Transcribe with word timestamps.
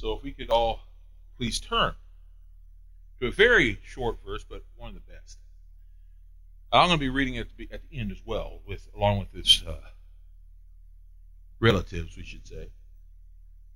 So 0.00 0.14
if 0.14 0.22
we 0.22 0.32
could 0.32 0.48
all 0.48 0.80
please 1.36 1.60
turn 1.60 1.92
to 3.20 3.26
a 3.26 3.30
very 3.30 3.78
short 3.84 4.16
verse, 4.24 4.42
but 4.48 4.64
one 4.78 4.88
of 4.88 4.94
the 4.94 5.12
best. 5.12 5.38
I'm 6.72 6.88
going 6.88 6.98
to 6.98 7.00
be 7.00 7.10
reading 7.10 7.34
it 7.34 7.48
at 7.70 7.82
the, 7.90 7.98
end 7.98 8.10
as 8.10 8.22
well, 8.24 8.60
with 8.66 8.88
along 8.96 9.18
with 9.18 9.32
this 9.32 9.62
uh, 9.66 9.74
relatives, 11.58 12.16
we 12.16 12.22
should 12.22 12.46
say, 12.46 12.70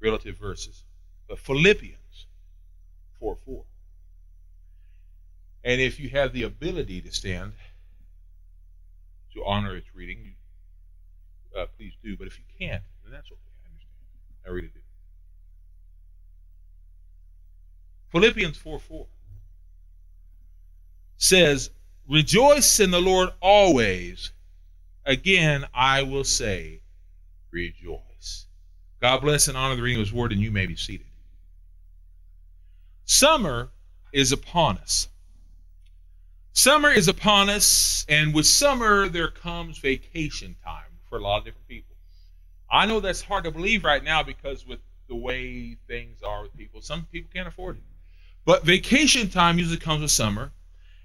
relative 0.00 0.38
verses. 0.38 0.84
But 1.28 1.40
Philippians 1.40 2.26
4 3.20 3.36
4. 3.44 3.64
And 5.64 5.80
if 5.80 6.00
you 6.00 6.08
have 6.10 6.32
the 6.32 6.44
ability 6.44 7.02
to 7.02 7.12
stand 7.12 7.52
to 9.34 9.44
honor 9.44 9.76
its 9.76 9.94
reading, 9.94 10.36
uh, 11.54 11.66
please 11.76 11.92
do. 12.02 12.16
But 12.16 12.28
if 12.28 12.38
you 12.38 12.44
can't, 12.58 12.82
then 13.02 13.12
that's 13.12 13.30
okay. 13.30 13.40
I 13.64 13.68
understand. 13.68 14.46
I 14.46 14.50
really 14.50 14.68
do. 14.68 14.83
Philippians 18.14 18.56
4 18.56 18.78
4 18.78 19.06
says, 21.16 21.70
Rejoice 22.08 22.78
in 22.78 22.92
the 22.92 23.00
Lord 23.00 23.30
always. 23.40 24.30
Again, 25.04 25.64
I 25.74 26.04
will 26.04 26.22
say, 26.22 26.80
Rejoice. 27.50 28.46
God 29.00 29.20
bless 29.22 29.48
and 29.48 29.56
honor 29.56 29.74
the 29.74 29.82
reading 29.82 30.00
of 30.00 30.06
His 30.06 30.12
word, 30.12 30.30
and 30.30 30.40
you 30.40 30.52
may 30.52 30.66
be 30.66 30.76
seated. 30.76 31.08
Summer 33.04 33.70
is 34.12 34.30
upon 34.30 34.78
us. 34.78 35.08
Summer 36.52 36.90
is 36.90 37.08
upon 37.08 37.50
us, 37.50 38.06
and 38.08 38.32
with 38.32 38.46
summer 38.46 39.08
there 39.08 39.28
comes 39.28 39.78
vacation 39.78 40.54
time 40.62 41.00
for 41.08 41.18
a 41.18 41.20
lot 41.20 41.38
of 41.38 41.46
different 41.46 41.66
people. 41.66 41.96
I 42.70 42.86
know 42.86 43.00
that's 43.00 43.22
hard 43.22 43.42
to 43.42 43.50
believe 43.50 43.82
right 43.82 44.04
now 44.04 44.22
because 44.22 44.64
with 44.64 44.78
the 45.08 45.16
way 45.16 45.76
things 45.88 46.22
are 46.22 46.42
with 46.42 46.56
people, 46.56 46.80
some 46.80 47.08
people 47.10 47.30
can't 47.34 47.48
afford 47.48 47.78
it. 47.78 47.82
But 48.44 48.64
vacation 48.64 49.30
time 49.30 49.58
usually 49.58 49.78
comes 49.78 50.02
with 50.02 50.10
summer. 50.10 50.52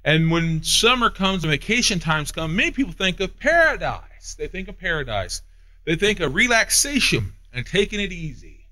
And 0.03 0.31
when 0.31 0.63
summer 0.63 1.09
comes 1.09 1.43
and 1.43 1.51
vacation 1.51 1.99
times 1.99 2.31
come, 2.31 2.55
many 2.55 2.71
people 2.71 2.93
think 2.93 3.19
of 3.19 3.37
paradise. 3.39 4.35
They 4.37 4.47
think 4.47 4.67
of 4.67 4.77
paradise. 4.77 5.41
They 5.85 5.95
think 5.95 6.19
of 6.19 6.35
relaxation 6.35 7.33
and 7.53 7.65
taking 7.65 7.99
it 7.99 8.11
easy. 8.11 8.67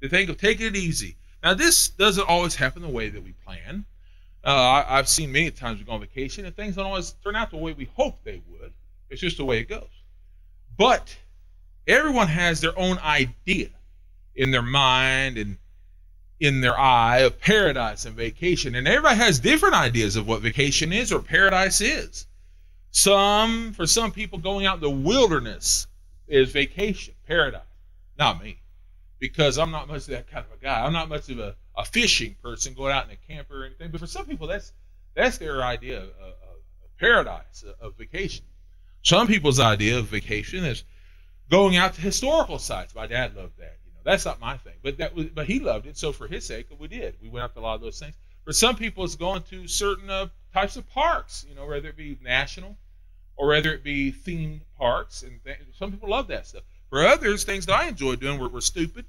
They 0.00 0.08
think 0.08 0.28
of 0.30 0.38
taking 0.38 0.66
it 0.66 0.76
easy. 0.76 1.16
Now, 1.42 1.54
this 1.54 1.88
doesn't 1.88 2.28
always 2.28 2.54
happen 2.54 2.82
the 2.82 2.88
way 2.88 3.08
that 3.08 3.22
we 3.22 3.32
plan. 3.32 3.84
Uh, 4.44 4.84
I, 4.88 4.96
have 4.96 5.08
seen 5.08 5.32
many 5.32 5.50
times 5.50 5.78
we 5.78 5.84
go 5.84 5.92
on 5.92 6.00
vacation 6.00 6.44
and 6.44 6.54
things 6.54 6.76
don't 6.76 6.86
always 6.86 7.12
turn 7.24 7.36
out 7.36 7.50
the 7.50 7.56
way 7.56 7.72
we 7.72 7.88
hope 7.96 8.22
they 8.22 8.40
would. 8.48 8.72
It's 9.10 9.20
just 9.20 9.38
the 9.38 9.44
way 9.44 9.58
it 9.58 9.68
goes. 9.68 9.88
But 10.76 11.16
everyone 11.86 12.28
has 12.28 12.60
their 12.60 12.78
own 12.78 12.98
idea 12.98 13.70
in 14.34 14.50
their 14.50 14.62
mind 14.62 15.38
and 15.38 15.56
in 16.38 16.60
their 16.60 16.78
eye 16.78 17.18
of 17.18 17.40
paradise 17.40 18.04
and 18.04 18.14
vacation. 18.14 18.74
And 18.74 18.86
everybody 18.86 19.16
has 19.16 19.38
different 19.38 19.74
ideas 19.74 20.16
of 20.16 20.26
what 20.26 20.42
vacation 20.42 20.92
is 20.92 21.12
or 21.12 21.20
paradise 21.20 21.80
is. 21.80 22.26
Some, 22.90 23.72
for 23.72 23.86
some 23.86 24.12
people, 24.12 24.38
going 24.38 24.66
out 24.66 24.76
in 24.76 24.80
the 24.82 24.90
wilderness 24.90 25.86
is 26.26 26.50
vacation, 26.50 27.14
paradise. 27.26 27.60
Not 28.18 28.42
me, 28.42 28.58
because 29.18 29.58
I'm 29.58 29.70
not 29.70 29.88
much 29.88 30.02
of 30.02 30.06
that 30.08 30.30
kind 30.30 30.44
of 30.50 30.58
a 30.58 30.62
guy. 30.62 30.84
I'm 30.84 30.92
not 30.92 31.08
much 31.08 31.28
of 31.28 31.38
a, 31.38 31.56
a 31.76 31.84
fishing 31.84 32.36
person 32.42 32.74
going 32.74 32.92
out 32.92 33.04
in 33.04 33.10
a 33.10 33.32
camper 33.32 33.62
or 33.62 33.66
anything. 33.66 33.90
But 33.90 34.00
for 34.00 34.06
some 34.06 34.26
people, 34.26 34.46
that's 34.46 34.72
that's 35.14 35.38
their 35.38 35.62
idea 35.62 35.98
of, 35.98 36.08
of, 36.08 36.34
paradise, 36.98 37.62
of, 37.62 37.74
of 37.80 37.96
vacation. 37.98 38.44
Some 39.02 39.26
people's 39.26 39.60
idea 39.60 39.98
of 39.98 40.06
vacation 40.06 40.64
is 40.64 40.84
going 41.50 41.76
out 41.76 41.94
to 41.94 42.00
historical 42.00 42.58
sites. 42.58 42.94
My 42.94 43.06
dad 43.06 43.36
loved 43.36 43.58
that. 43.58 43.78
That's 44.06 44.24
not 44.24 44.40
my 44.40 44.56
thing, 44.56 44.74
but 44.84 44.98
that 44.98 45.16
was, 45.16 45.26
but 45.26 45.46
he 45.46 45.58
loved 45.58 45.86
it, 45.86 45.98
so 45.98 46.12
for 46.12 46.28
his 46.28 46.46
sake, 46.46 46.68
we 46.78 46.86
did. 46.86 47.16
We 47.20 47.28
went 47.28 47.42
up 47.42 47.54
to 47.54 47.60
a 47.60 47.62
lot 47.62 47.74
of 47.74 47.80
those 47.80 47.98
things. 47.98 48.14
For 48.44 48.52
some 48.52 48.76
people, 48.76 49.02
it's 49.02 49.16
going 49.16 49.42
to 49.50 49.66
certain 49.66 50.08
uh, 50.08 50.28
types 50.54 50.76
of 50.76 50.88
parks, 50.90 51.44
you 51.48 51.56
know, 51.56 51.66
whether 51.66 51.88
it 51.88 51.96
be 51.96 52.16
national 52.22 52.76
or 53.36 53.48
whether 53.48 53.74
it 53.74 53.82
be 53.82 54.12
themed 54.12 54.60
parks, 54.78 55.24
and 55.24 55.42
th- 55.44 55.58
some 55.76 55.90
people 55.90 56.08
love 56.08 56.28
that 56.28 56.46
stuff. 56.46 56.62
For 56.88 57.04
others, 57.04 57.42
things 57.42 57.66
that 57.66 57.74
I 57.74 57.88
enjoyed 57.88 58.20
doing 58.20 58.38
were, 58.38 58.48
were 58.48 58.60
stupid, 58.60 59.06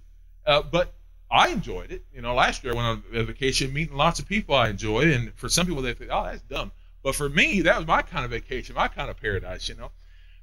uh, 0.48 0.64
but 0.64 0.96
I 1.30 1.50
enjoyed 1.50 1.92
it. 1.92 2.04
You 2.12 2.24
know, 2.24 2.34
last 2.34 2.64
year 2.64 2.74
I 2.74 2.76
went 2.76 2.88
on 2.88 3.04
a 3.14 3.24
vacation, 3.24 3.72
meeting 3.72 3.96
lots 3.96 4.18
of 4.18 4.28
people 4.28 4.56
I 4.56 4.70
enjoyed, 4.70 5.10
and 5.10 5.32
for 5.36 5.48
some 5.48 5.68
people 5.68 5.84
they 5.84 5.94
think, 5.94 6.10
oh, 6.12 6.24
that's 6.24 6.42
dumb. 6.42 6.72
But 7.04 7.14
for 7.14 7.30
me, 7.30 7.62
that 7.62 7.78
was 7.78 7.86
my 7.86 8.02
kind 8.02 8.26
of 8.26 8.32
vacation, 8.32 8.74
my 8.74 8.88
kind 8.88 9.12
of 9.12 9.22
paradise. 9.22 9.70
You 9.70 9.76
know, 9.76 9.92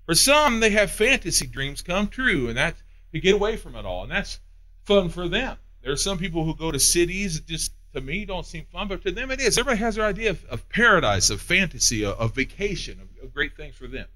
for 0.06 0.14
some 0.14 0.60
they 0.60 0.70
have 0.70 0.92
fantasy 0.92 1.48
dreams 1.48 1.82
come 1.82 2.06
true, 2.06 2.46
and 2.46 2.56
that's 2.56 2.80
to 3.12 3.20
get 3.20 3.34
away 3.34 3.56
from 3.56 3.76
it 3.76 3.84
all, 3.84 4.04
and 4.04 4.12
that's 4.12 4.40
fun 4.84 5.08
for 5.08 5.28
them. 5.28 5.56
There 5.82 5.92
are 5.92 5.96
some 5.96 6.18
people 6.18 6.44
who 6.44 6.54
go 6.54 6.70
to 6.70 6.78
cities 6.78 7.40
just 7.40 7.72
to 7.92 8.00
me 8.00 8.24
don't 8.24 8.46
seem 8.46 8.66
fun, 8.72 8.88
but 8.88 9.02
to 9.02 9.12
them 9.12 9.30
it 9.30 9.40
is. 9.40 9.56
Everybody 9.56 9.78
has 9.78 9.94
their 9.94 10.06
idea 10.06 10.30
of, 10.30 10.44
of 10.46 10.68
paradise, 10.68 11.30
of 11.30 11.40
fantasy, 11.40 12.04
of, 12.04 12.18
of 12.18 12.34
vacation, 12.34 13.00
of, 13.00 13.24
of, 13.24 13.32
great 13.32 13.56
things 13.56 13.76
for 13.76 13.86
them. 13.86 14.06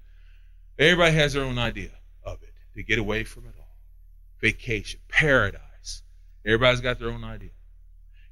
Everybody 0.77 1.15
has 1.15 1.33
their 1.33 1.43
own 1.43 1.57
idea 1.57 1.91
of 2.23 2.41
it 2.43 2.53
to 2.75 2.83
get 2.83 2.99
away 2.99 3.23
from 3.23 3.45
it 3.45 3.53
all. 3.57 3.77
Vacation, 4.41 4.99
paradise. 5.07 6.03
Everybody's 6.45 6.81
got 6.81 6.99
their 6.99 7.09
own 7.09 7.23
idea. 7.23 7.51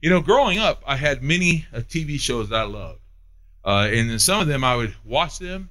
You 0.01 0.09
know, 0.09 0.21
growing 0.21 0.59
up, 0.59 0.83
I 0.85 0.95
had 0.95 1.23
many 1.23 1.65
uh, 1.73 1.79
TV 1.79 2.19
shows 2.19 2.49
that 2.49 2.59
I 2.59 2.63
loved, 2.63 3.01
uh, 3.65 3.87
and 3.89 4.11
in 4.11 4.19
some 4.19 4.41
of 4.41 4.47
them 4.47 4.63
I 4.63 4.75
would 4.75 4.95
watch 5.03 5.39
them, 5.39 5.69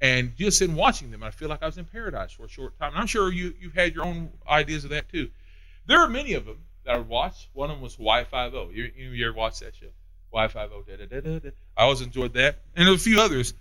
and 0.00 0.34
just 0.36 0.62
in 0.62 0.74
watching 0.74 1.10
them, 1.10 1.22
I 1.22 1.30
feel 1.30 1.48
like 1.48 1.62
I 1.62 1.66
was 1.66 1.78
in 1.78 1.84
paradise 1.84 2.32
for 2.32 2.44
a 2.44 2.48
short 2.48 2.78
time. 2.78 2.92
And 2.92 3.00
I'm 3.00 3.06
sure 3.06 3.32
you 3.32 3.54
you've 3.60 3.74
had 3.74 3.94
your 3.94 4.04
own 4.04 4.30
ideas 4.48 4.84
of 4.84 4.90
that 4.90 5.08
too. 5.08 5.30
There 5.90 5.98
are 5.98 6.08
many 6.08 6.34
of 6.34 6.44
them 6.44 6.58
that 6.84 6.94
I 6.94 6.98
watched. 7.00 7.48
One 7.52 7.68
of 7.68 7.76
them 7.76 7.82
was 7.82 7.96
Hawaii 7.96 8.24
Five 8.24 8.54
O. 8.54 8.70
You, 8.72 8.92
you 8.94 9.26
ever 9.26 9.36
watched 9.36 9.58
that 9.58 9.74
show? 9.74 9.88
Hawaii 10.30 10.46
Five 10.46 10.70
O. 10.70 10.84
I 11.76 11.82
always 11.82 12.00
enjoyed 12.00 12.32
that, 12.34 12.60
and 12.76 12.88
a 12.88 12.96
few 12.96 13.20
others. 13.20 13.54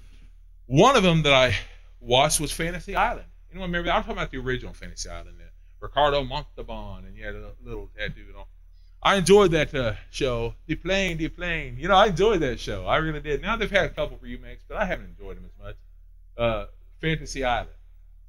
One 0.67 0.95
of 0.95 1.01
them 1.01 1.23
that 1.23 1.33
I 1.33 1.55
watched 1.99 2.39
was 2.39 2.51
Fantasy 2.51 2.95
Island. 2.95 3.25
Anyone 3.49 3.69
remember 3.71 3.87
that? 3.87 3.95
I'm 3.95 4.03
talking 4.03 4.17
about 4.17 4.29
the 4.29 4.37
original 4.37 4.73
Fantasy 4.73 5.09
Island. 5.09 5.37
Ricardo 5.79 6.23
Montalban, 6.23 7.05
and 7.05 7.15
he 7.15 7.23
had 7.23 7.33
a 7.33 7.49
little 7.63 7.89
tattoo 7.97 8.25
and 8.27 8.35
all. 8.35 8.47
I 9.01 9.15
enjoyed 9.15 9.49
that 9.51 9.73
uh, 9.73 9.93
show. 10.11 10.53
The 10.67 10.75
plane, 10.75 11.17
the 11.17 11.29
plane. 11.29 11.77
You 11.79 11.87
know, 11.87 11.95
I 11.95 12.07
enjoyed 12.07 12.41
that 12.41 12.59
show. 12.59 12.85
I 12.85 12.97
really 12.97 13.21
did. 13.21 13.41
Now 13.41 13.55
they've 13.55 13.71
had 13.71 13.85
a 13.85 13.89
couple 13.89 14.19
remakes, 14.21 14.63
but 14.67 14.77
I 14.77 14.85
haven't 14.85 15.15
enjoyed 15.17 15.37
them 15.37 15.45
as 15.45 15.65
much. 15.65 15.75
Uh, 16.37 16.65
Fantasy 17.01 17.43
Island. 17.43 17.71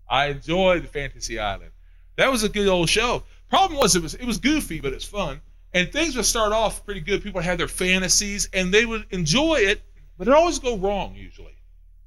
I 0.08 0.28
enjoyed 0.28 0.88
Fantasy 0.88 1.38
Island. 1.38 1.72
That 2.16 2.30
was 2.30 2.44
a 2.44 2.48
good 2.48 2.66
old 2.66 2.88
show. 2.88 3.24
Problem 3.50 3.78
was 3.78 3.96
it 3.96 4.02
was 4.02 4.14
it 4.14 4.24
was 4.24 4.38
goofy, 4.38 4.80
but 4.80 4.92
it's 4.92 5.04
fun. 5.04 5.40
And 5.74 5.92
things 5.92 6.16
would 6.16 6.24
start 6.24 6.52
off 6.52 6.84
pretty 6.84 7.00
good. 7.00 7.22
People 7.22 7.40
had 7.40 7.58
their 7.58 7.68
fantasies 7.68 8.48
and 8.52 8.72
they 8.72 8.86
would 8.86 9.06
enjoy 9.10 9.56
it, 9.56 9.82
but 10.16 10.26
it 10.26 10.34
always 10.34 10.58
go 10.58 10.76
wrong 10.76 11.14
usually. 11.14 11.54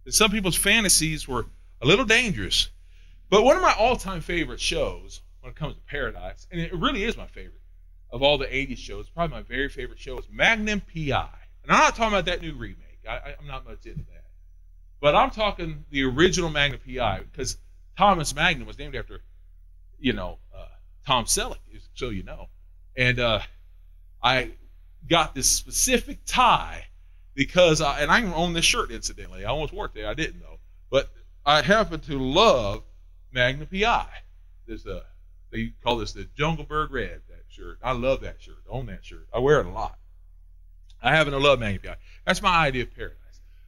And 0.06 0.14
some 0.14 0.32
people's 0.32 0.58
fantasies 0.58 1.28
were 1.28 1.46
a 1.82 1.86
little 1.86 2.06
dangerous. 2.06 2.70
But 3.30 3.44
one 3.44 3.56
of 3.56 3.62
my 3.62 3.74
all-time 3.74 4.22
favorite 4.22 4.60
shows 4.60 5.22
when 5.40 5.52
it 5.52 5.56
comes 5.56 5.76
to 5.76 5.82
Paradise, 5.82 6.48
and 6.52 6.60
it 6.60 6.74
really 6.74 7.04
is 7.04 7.18
my 7.18 7.28
favorite 7.28 7.62
of 8.14 8.22
all 8.22 8.38
the 8.38 8.46
80s 8.46 8.78
shows, 8.78 9.10
probably 9.10 9.38
my 9.38 9.42
very 9.42 9.68
favorite 9.68 10.00
show 10.00 10.18
is 10.20 10.26
Magnum 10.32 10.82
PI. 10.82 11.30
And 11.64 11.72
I'm 11.72 11.80
not 11.80 11.96
talking 11.96 12.14
about 12.14 12.26
that 12.26 12.42
new 12.42 12.54
remake. 12.54 13.00
I, 13.10 13.34
am 13.40 13.48
not 13.48 13.66
much 13.66 13.86
into 13.86 14.04
that. 14.04 14.26
But 15.02 15.16
I'm 15.16 15.32
talking 15.32 15.84
the 15.90 16.04
original 16.04 16.52
Magnum 16.52 16.80
PI 16.86 17.22
because 17.32 17.58
Thomas 17.98 18.36
Magnum 18.36 18.68
was 18.68 18.78
named 18.78 18.96
after, 18.96 19.22
you 20.00 20.14
know, 20.14 20.38
uh, 20.56 20.68
Tom 21.06 21.26
Selleck, 21.26 21.58
so 21.94 22.10
you 22.10 22.24
know. 22.24 22.48
And 22.96 23.20
uh, 23.20 23.40
I 24.22 24.52
got 25.10 25.36
this 25.36 25.48
specific 25.48 26.20
tie 26.26 26.86
because 27.36 27.82
I, 27.82 28.02
and 28.02 28.12
I 28.12 28.24
own 28.34 28.54
this 28.54 28.66
shirt 28.66 28.92
incidentally. 28.92 29.46
I 29.46 29.50
almost 29.50 29.74
wore 29.74 29.86
it 29.86 29.94
there. 29.94 30.08
I 30.08 30.14
didn't 30.14 30.40
though. 30.40 30.60
But 30.90 31.12
I 31.46 31.62
happen 31.62 32.00
to 32.02 32.20
love 32.20 32.84
Magnum 33.32 33.68
PI. 33.68 34.08
This 34.68 34.86
uh, 34.86 35.02
they 35.52 35.74
call 35.84 35.98
this 35.98 36.14
the 36.14 36.28
Jungle 36.38 36.66
Bird 36.66 36.92
Red. 36.92 37.22
That 37.30 37.44
shirt. 37.50 37.80
I 37.84 37.92
love 37.94 38.22
that 38.22 38.42
shirt. 38.42 38.64
Own 38.70 38.86
that 38.88 39.06
shirt. 39.06 39.28
I 39.34 39.40
wear 39.40 39.60
it 39.60 39.66
a 39.66 39.72
lot. 39.72 39.98
I 41.02 41.16
happen 41.16 41.34
to 41.34 41.40
love 41.40 41.60
Magnum 41.60 41.82
PI. 41.84 41.98
That's 42.26 42.42
my 42.42 42.66
idea 42.66 42.84
of 42.84 42.96
paradise. 42.96 43.18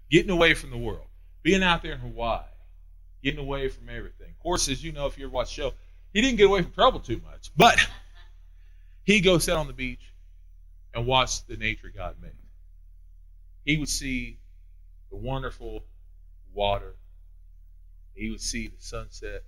Getting 0.09 0.31
away 0.31 0.53
from 0.53 0.69
the 0.69 0.77
world. 0.77 1.07
Being 1.43 1.63
out 1.63 1.81
there 1.83 1.93
in 1.93 1.99
Hawaii. 1.99 2.43
Getting 3.23 3.39
away 3.39 3.67
from 3.69 3.89
everything. 3.89 4.29
Of 4.29 4.39
course, 4.39 4.69
as 4.69 4.83
you 4.83 4.91
know, 4.91 5.07
if 5.07 5.17
you 5.17 5.25
ever 5.25 5.33
watch 5.33 5.55
the 5.55 5.61
show, 5.61 5.73
he 6.15 6.21
didn't 6.21 6.38
get 6.38 6.45
away 6.45 6.62
from 6.62 6.71
trouble 6.71 7.01
too 7.01 7.21
much, 7.29 7.51
but 7.57 7.77
he'd 9.03 9.19
go 9.19 9.38
sit 9.38 9.53
on 9.53 9.67
the 9.67 9.73
beach 9.73 10.13
and 10.94 11.06
watch 11.06 11.45
the 11.45 11.57
nature 11.57 11.91
God 11.94 12.15
made. 12.21 12.31
He 13.65 13.75
would 13.75 13.89
see 13.89 14.39
the 15.12 15.17
wonderful 15.17 15.83
water. 16.53 16.95
He 18.13 18.29
would 18.29 18.39
see 18.39 18.69
the 18.69 18.79
sunset. 18.79 19.44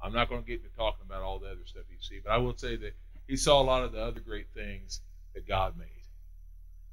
I'm 0.00 0.12
not 0.12 0.28
going 0.28 0.42
to 0.42 0.46
get 0.46 0.62
into 0.62 0.76
talking 0.76 1.04
about 1.04 1.22
all 1.22 1.40
the 1.40 1.48
other 1.48 1.66
stuff 1.66 1.82
he'd 1.90 2.04
see, 2.04 2.20
but 2.24 2.30
I 2.30 2.36
will 2.36 2.56
say 2.56 2.76
that 2.76 2.94
he 3.26 3.36
saw 3.36 3.60
a 3.60 3.64
lot 3.64 3.82
of 3.82 3.90
the 3.90 4.00
other 4.00 4.20
great 4.20 4.46
things 4.54 5.00
that 5.34 5.48
God 5.48 5.76
made. 5.76 5.88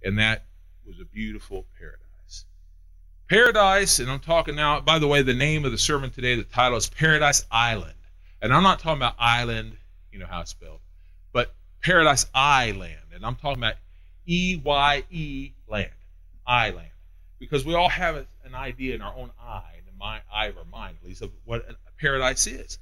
And 0.03 0.17
that 0.17 0.45
was 0.87 0.99
a 0.99 1.05
beautiful 1.05 1.67
paradise. 1.77 2.45
Paradise, 3.29 3.99
and 3.99 4.09
I'm 4.09 4.21
talking 4.21 4.55
now, 4.55 4.79
by 4.79 4.97
the 4.97 5.07
way, 5.07 5.21
the 5.21 5.35
name 5.35 5.65
of 5.65 5.71
the 5.71 5.77
sermon 5.77 6.09
today, 6.09 6.33
the 6.33 6.41
title 6.41 6.79
is 6.79 6.89
Paradise 6.89 7.45
Island. 7.51 7.93
And 8.41 8.53
I'm 8.53 8.63
not 8.63 8.79
talking 8.79 8.97
about 8.97 9.15
island, 9.19 9.75
you 10.11 10.19
know 10.19 10.25
how 10.25 10.41
it's 10.41 10.51
spelled, 10.51 10.79
but 11.33 11.53
paradise 11.81 12.25
island. 12.33 12.95
And 13.13 13.25
I'm 13.25 13.35
talking 13.35 13.61
about 13.61 13.75
E 14.25 14.61
Y 14.63 15.03
E 15.11 15.51
land, 15.67 15.91
island. 16.45 16.87
Because 17.39 17.65
we 17.65 17.73
all 17.73 17.89
have 17.89 18.15
an 18.43 18.53
idea 18.55 18.95
in 18.95 19.01
our 19.01 19.13
own 19.15 19.31
eye, 19.41 19.75
in 19.77 19.85
the 19.85 20.05
eye 20.33 20.47
of 20.47 20.57
our 20.57 20.65
mind 20.65 20.97
at 21.01 21.07
least, 21.07 21.21
of 21.21 21.31
what 21.45 21.65
paradise 21.97 22.47
is. 22.47 22.79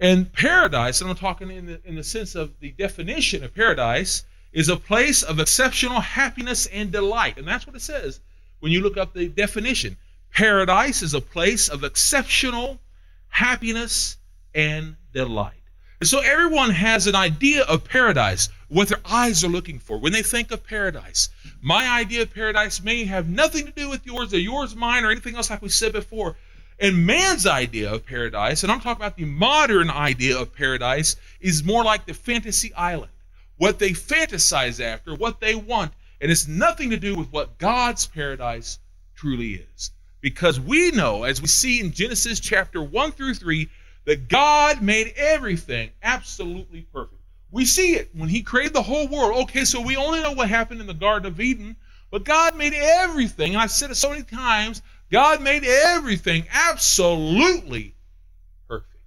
And 0.00 0.32
paradise, 0.32 1.00
and 1.00 1.08
I'm 1.08 1.16
talking 1.16 1.50
in 1.50 1.66
the, 1.66 1.80
in 1.84 1.94
the 1.94 2.02
sense 2.02 2.34
of 2.34 2.52
the 2.60 2.72
definition 2.72 3.44
of 3.44 3.54
paradise, 3.54 4.24
is 4.52 4.68
a 4.68 4.76
place 4.76 5.22
of 5.22 5.38
exceptional 5.38 6.00
happiness 6.00 6.66
and 6.66 6.90
delight. 6.90 7.38
And 7.38 7.46
that's 7.46 7.66
what 7.66 7.76
it 7.76 7.82
says 7.82 8.20
when 8.60 8.72
you 8.72 8.80
look 8.80 8.96
up 8.96 9.14
the 9.14 9.28
definition. 9.28 9.96
Paradise 10.32 11.02
is 11.02 11.14
a 11.14 11.20
place 11.20 11.68
of 11.68 11.84
exceptional 11.84 12.80
happiness 13.28 14.16
and 14.54 14.96
delight. 15.12 15.54
And 16.00 16.08
so 16.08 16.20
everyone 16.20 16.70
has 16.70 17.06
an 17.06 17.14
idea 17.14 17.62
of 17.62 17.84
paradise, 17.84 18.48
what 18.68 18.88
their 18.88 19.00
eyes 19.04 19.44
are 19.44 19.48
looking 19.48 19.78
for 19.78 19.98
when 19.98 20.12
they 20.12 20.22
think 20.22 20.50
of 20.50 20.66
paradise. 20.66 21.28
My 21.62 21.88
idea 21.88 22.22
of 22.22 22.34
paradise 22.34 22.82
may 22.82 23.04
have 23.04 23.28
nothing 23.28 23.64
to 23.66 23.72
do 23.72 23.88
with 23.88 24.04
yours 24.04 24.34
or 24.34 24.38
yours, 24.38 24.76
mine, 24.76 25.04
or 25.04 25.10
anything 25.10 25.36
else 25.36 25.50
like 25.50 25.62
we 25.62 25.68
said 25.68 25.92
before. 25.92 26.36
And 26.78 27.06
man's 27.06 27.46
idea 27.46 27.92
of 27.92 28.04
paradise, 28.04 28.62
and 28.62 28.72
I'm 28.72 28.80
talking 28.80 29.00
about 29.00 29.16
the 29.16 29.24
modern 29.24 29.88
idea 29.88 30.36
of 30.38 30.54
paradise, 30.54 31.16
is 31.40 31.62
more 31.62 31.84
like 31.84 32.04
the 32.04 32.14
fantasy 32.14 32.74
island. 32.74 33.12
What 33.56 33.78
they 33.78 33.90
fantasize 33.90 34.80
after, 34.80 35.14
what 35.14 35.40
they 35.40 35.54
want, 35.54 35.92
and 36.20 36.30
it's 36.30 36.48
nothing 36.48 36.90
to 36.90 36.96
do 36.96 37.14
with 37.14 37.32
what 37.32 37.58
God's 37.58 38.06
paradise 38.06 38.78
truly 39.14 39.64
is. 39.74 39.92
Because 40.20 40.58
we 40.58 40.90
know, 40.90 41.22
as 41.22 41.40
we 41.40 41.46
see 41.46 41.80
in 41.80 41.92
Genesis 41.92 42.40
chapter 42.40 42.82
1 42.82 43.12
through 43.12 43.34
3, 43.34 43.68
that 44.04 44.28
God 44.28 44.82
made 44.82 45.14
everything 45.16 45.90
absolutely 46.02 46.82
perfect. 46.92 47.20
We 47.50 47.64
see 47.64 47.94
it 47.94 48.10
when 48.14 48.28
He 48.28 48.42
created 48.42 48.74
the 48.74 48.82
whole 48.82 49.08
world. 49.08 49.42
Okay, 49.44 49.64
so 49.64 49.80
we 49.80 49.96
only 49.96 50.20
know 50.20 50.32
what 50.32 50.48
happened 50.48 50.80
in 50.80 50.86
the 50.86 50.94
Garden 50.94 51.30
of 51.30 51.40
Eden, 51.40 51.76
but 52.10 52.24
God 52.24 52.56
made 52.56 52.74
everything. 52.74 53.52
And 53.54 53.62
I've 53.62 53.70
said 53.70 53.90
it 53.90 53.96
so 53.96 54.10
many 54.10 54.22
times 54.22 54.82
God 55.10 55.42
made 55.42 55.64
everything 55.64 56.44
absolutely 56.52 57.94
perfect. 58.68 59.00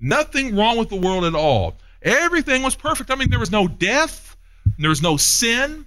Nothing 0.00 0.56
wrong 0.56 0.78
with 0.78 0.88
the 0.88 0.96
world 0.96 1.24
at 1.24 1.34
all. 1.34 1.76
Everything 2.02 2.62
was 2.62 2.74
perfect. 2.74 3.10
I 3.10 3.14
mean, 3.14 3.30
there 3.30 3.38
was 3.38 3.52
no 3.52 3.68
death, 3.68 4.36
there 4.78 4.88
was 4.88 5.02
no 5.02 5.16
sin, 5.16 5.86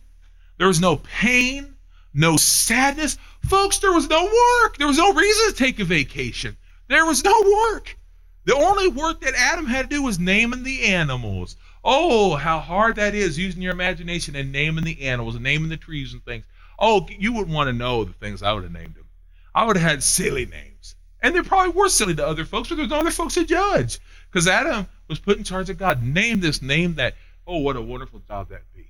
there 0.57 0.67
was 0.67 0.79
no 0.79 0.97
pain, 0.97 1.75
no 2.13 2.37
sadness. 2.37 3.17
Folks, 3.43 3.79
there 3.79 3.91
was 3.91 4.09
no 4.09 4.23
work. 4.23 4.77
There 4.77 4.87
was 4.87 4.97
no 4.97 5.13
reason 5.13 5.49
to 5.49 5.55
take 5.55 5.79
a 5.79 5.83
vacation. 5.83 6.55
There 6.87 7.05
was 7.05 7.23
no 7.23 7.33
work. 7.71 7.97
The 8.45 8.55
only 8.55 8.87
work 8.87 9.21
that 9.21 9.33
Adam 9.35 9.65
had 9.65 9.89
to 9.89 9.95
do 9.95 10.03
was 10.03 10.19
naming 10.19 10.63
the 10.63 10.85
animals. 10.85 11.55
Oh, 11.83 12.35
how 12.35 12.59
hard 12.59 12.95
that 12.95 13.15
is 13.15 13.37
using 13.37 13.61
your 13.61 13.73
imagination 13.73 14.35
and 14.35 14.51
naming 14.51 14.83
the 14.83 15.01
animals 15.01 15.35
and 15.35 15.43
naming 15.43 15.69
the 15.69 15.77
trees 15.77 16.13
and 16.13 16.23
things. 16.23 16.45
Oh, 16.79 17.07
you 17.09 17.33
wouldn't 17.33 17.55
want 17.55 17.67
to 17.67 17.73
know 17.73 18.03
the 18.03 18.13
things 18.13 18.43
I 18.43 18.53
would 18.53 18.63
have 18.63 18.71
named 18.71 18.95
them. 18.95 19.05
I 19.53 19.65
would 19.65 19.77
have 19.77 19.89
had 19.89 20.03
silly 20.03 20.45
names. 20.45 20.95
And 21.21 21.35
they 21.35 21.41
probably 21.41 21.73
were 21.73 21.89
silly 21.89 22.13
to 22.15 22.27
other 22.27 22.45
folks, 22.45 22.69
but 22.69 22.75
there's 22.75 22.89
no 22.89 22.99
other 22.99 23.11
folks 23.11 23.33
to 23.33 23.45
judge. 23.45 23.99
Because 24.29 24.47
Adam 24.47 24.87
was 25.07 25.17
put 25.17 25.37
in 25.37 25.43
charge 25.43 25.69
of 25.69 25.77
God. 25.77 26.03
Name 26.03 26.39
this, 26.39 26.61
name 26.61 26.95
that. 26.95 27.15
Oh, 27.47 27.59
what 27.59 27.75
a 27.75 27.81
wonderful 27.81 28.19
job 28.19 28.49
that'd 28.49 28.65
be. 28.75 28.89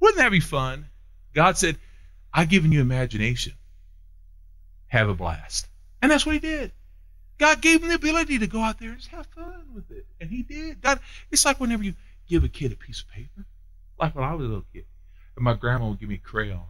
Wouldn't 0.00 0.18
that 0.18 0.30
be 0.30 0.40
fun? 0.40 0.86
God 1.34 1.58
said, 1.58 1.76
I've 2.32 2.48
given 2.48 2.72
you 2.72 2.80
imagination. 2.80 3.54
Have 4.86 5.08
a 5.08 5.14
blast. 5.14 5.66
And 6.00 6.10
that's 6.10 6.24
what 6.24 6.34
he 6.34 6.38
did. 6.38 6.72
God 7.38 7.60
gave 7.60 7.82
him 7.82 7.88
the 7.88 7.96
ability 7.96 8.38
to 8.38 8.46
go 8.46 8.60
out 8.60 8.78
there 8.78 8.90
and 8.90 8.98
just 8.98 9.10
have 9.10 9.26
fun 9.26 9.64
with 9.74 9.90
it. 9.90 10.06
And 10.20 10.30
he 10.30 10.42
did. 10.42 10.80
God, 10.80 11.00
it's 11.30 11.44
like 11.44 11.60
whenever 11.60 11.82
you 11.82 11.94
give 12.28 12.44
a 12.44 12.48
kid 12.48 12.72
a 12.72 12.76
piece 12.76 13.00
of 13.00 13.08
paper, 13.08 13.44
like 13.98 14.14
when 14.14 14.24
I 14.24 14.34
was 14.34 14.44
a 14.44 14.48
little 14.48 14.64
kid, 14.72 14.84
and 15.36 15.44
my 15.44 15.54
grandma 15.54 15.88
would 15.88 16.00
give 16.00 16.08
me 16.08 16.14
a 16.16 16.18
crayon. 16.18 16.60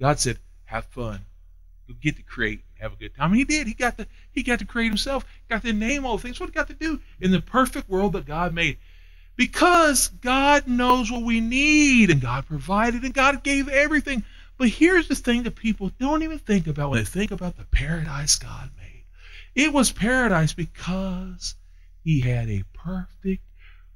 God 0.00 0.18
said, 0.20 0.38
have 0.64 0.84
fun. 0.86 1.20
You 1.86 1.94
get 1.94 2.16
to 2.16 2.22
create 2.22 2.60
and 2.74 2.82
have 2.82 2.92
a 2.92 2.96
good 2.96 3.16
time. 3.16 3.30
And 3.30 3.38
he 3.38 3.44
did. 3.44 3.66
He 3.66 3.72
got 3.72 3.96
to 3.96 4.06
he 4.30 4.42
got 4.42 4.58
to 4.58 4.66
create 4.66 4.88
himself, 4.88 5.24
got 5.48 5.62
to 5.62 5.72
name 5.72 6.04
all 6.04 6.18
the 6.18 6.22
things. 6.22 6.38
What 6.38 6.50
he 6.50 6.52
got 6.52 6.68
to 6.68 6.74
do 6.74 7.00
in 7.20 7.30
the 7.30 7.40
perfect 7.40 7.88
world 7.88 8.12
that 8.12 8.26
God 8.26 8.52
made. 8.52 8.76
Because 9.36 10.08
God 10.08 10.68
knows 10.68 11.10
what 11.10 11.22
we 11.22 11.40
need 11.40 12.10
and 12.10 12.20
God 12.20 12.46
provided 12.46 13.04
and 13.04 13.14
God 13.14 13.42
gave 13.42 13.68
everything. 13.68 14.24
But 14.58 14.68
here's 14.68 15.08
the 15.08 15.14
thing 15.14 15.44
that 15.44 15.54
people 15.54 15.92
don't 15.98 16.24
even 16.24 16.40
think 16.40 16.66
about 16.66 16.90
when 16.90 16.98
they 16.98 17.04
think 17.04 17.30
about 17.30 17.56
the 17.56 17.64
paradise 17.64 18.36
God 18.36 18.70
made. 18.76 18.87
It 19.58 19.72
was 19.72 19.90
paradise 19.90 20.52
because 20.52 21.56
he 22.04 22.20
had 22.20 22.48
a 22.48 22.62
perfect 22.74 23.42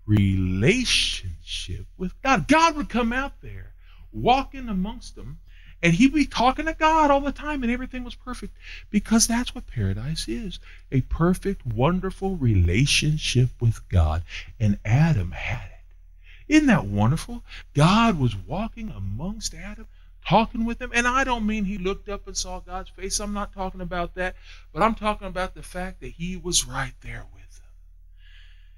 relationship 0.05 1.87
with 1.97 2.21
God. 2.21 2.49
God 2.49 2.75
would 2.75 2.89
come 2.89 3.13
out 3.13 3.41
there, 3.43 3.73
walking 4.11 4.69
amongst 4.69 5.15
them, 5.15 5.39
and 5.81 5.95
he'd 5.95 6.13
be 6.13 6.27
talking 6.27 6.67
to 6.67 6.75
God 6.75 7.13
all 7.13 7.21
the 7.21 7.31
time, 7.31 7.63
and 7.63 7.71
everything 7.71 8.03
was 8.03 8.17
perfect 8.17 8.57
because 8.91 9.29
that's 9.29 9.55
what 9.55 9.69
paradise 9.69 10.27
is 10.27 10.59
a 10.91 11.03
perfect, 11.03 11.65
wonderful 11.65 12.35
relationship 12.35 13.51
with 13.61 13.89
God. 13.89 14.25
And 14.59 14.81
Adam 14.85 15.31
had 15.31 15.67
it. 15.67 16.55
Isn't 16.55 16.67
that 16.67 16.87
wonderful? 16.87 17.45
God 17.73 18.19
was 18.19 18.35
walking 18.35 18.91
amongst 18.91 19.55
Adam 19.55 19.87
talking 20.27 20.65
with 20.65 20.81
him. 20.81 20.91
And 20.95 21.07
I 21.07 21.25
don't 21.25 21.47
mean 21.47 21.65
he 21.65 21.79
looked 21.79 22.09
up 22.09 22.27
and 22.27 22.37
saw 22.37 22.61
God's 22.61 22.91
face. 22.91 23.21
I'm 23.21 23.33
not 23.33 23.53
talking 23.53 23.81
about 23.81 24.15
that. 24.15 24.37
But 24.73 24.83
I'm 24.83 24.95
talking 24.95 25.29
about 25.29 25.55
the 25.55 25.63
fact 25.63 26.01
that 26.01 26.13
he 26.13 26.37
was 26.37 26.67
right 26.67 26.95
there 27.01 27.27
with 27.33 27.43
him. 27.43 27.71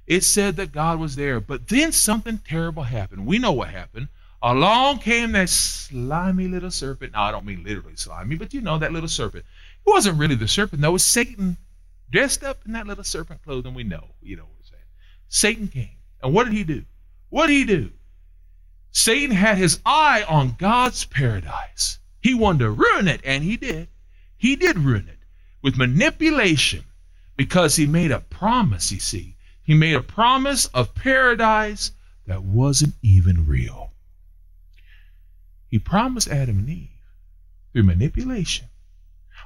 It 0.06 0.24
said 0.24 0.56
that 0.56 0.72
God 0.72 0.98
was 0.98 1.16
there. 1.16 1.40
But 1.40 1.68
then 1.68 1.92
something 1.92 2.38
terrible 2.38 2.82
happened. 2.82 3.26
We 3.26 3.38
know 3.38 3.52
what 3.52 3.68
happened. 3.68 4.08
Along 4.42 4.98
came 4.98 5.32
that 5.32 5.48
slimy 5.48 6.48
little 6.48 6.70
serpent. 6.70 7.14
Now, 7.14 7.22
I 7.22 7.30
don't 7.30 7.46
mean 7.46 7.64
literally 7.64 7.96
slimy, 7.96 8.36
but 8.36 8.52
you 8.52 8.60
know 8.60 8.78
that 8.78 8.92
little 8.92 9.08
serpent. 9.08 9.44
It 9.86 9.90
wasn't 9.90 10.18
really 10.18 10.34
the 10.34 10.46
serpent, 10.46 10.82
though. 10.82 10.90
It 10.90 10.92
was 10.92 11.04
Satan 11.04 11.56
dressed 12.10 12.44
up 12.44 12.60
in 12.66 12.72
that 12.72 12.86
little 12.86 13.04
serpent 13.04 13.42
clothing. 13.42 13.72
We 13.72 13.84
know. 13.84 14.04
You 14.20 14.36
know 14.36 14.42
what 14.42 14.52
I'm 14.58 14.64
saying. 14.64 14.82
Satan 15.28 15.68
came. 15.68 15.96
And 16.22 16.34
what 16.34 16.44
did 16.44 16.52
he 16.52 16.62
do? 16.64 16.84
What 17.30 17.46
did 17.46 17.54
he 17.54 17.64
do? 17.64 17.90
Satan 18.96 19.34
had 19.34 19.58
his 19.58 19.80
eye 19.84 20.24
on 20.28 20.54
God's 20.56 21.04
paradise. 21.04 21.98
He 22.20 22.32
wanted 22.32 22.60
to 22.60 22.70
ruin 22.70 23.08
it, 23.08 23.20
and 23.24 23.42
he 23.42 23.56
did. 23.56 23.88
He 24.36 24.54
did 24.54 24.78
ruin 24.78 25.08
it 25.08 25.18
with 25.62 25.76
manipulation 25.76 26.84
because 27.36 27.74
he 27.74 27.86
made 27.86 28.12
a 28.12 28.20
promise, 28.20 28.92
you 28.92 29.00
see. 29.00 29.34
He 29.64 29.74
made 29.74 29.96
a 29.96 30.00
promise 30.00 30.66
of 30.66 30.94
paradise 30.94 31.90
that 32.26 32.44
wasn't 32.44 32.94
even 33.02 33.48
real. 33.48 33.90
He 35.68 35.80
promised 35.80 36.28
Adam 36.28 36.60
and 36.60 36.70
Eve 36.70 36.88
through 37.72 37.82
manipulation. 37.82 38.68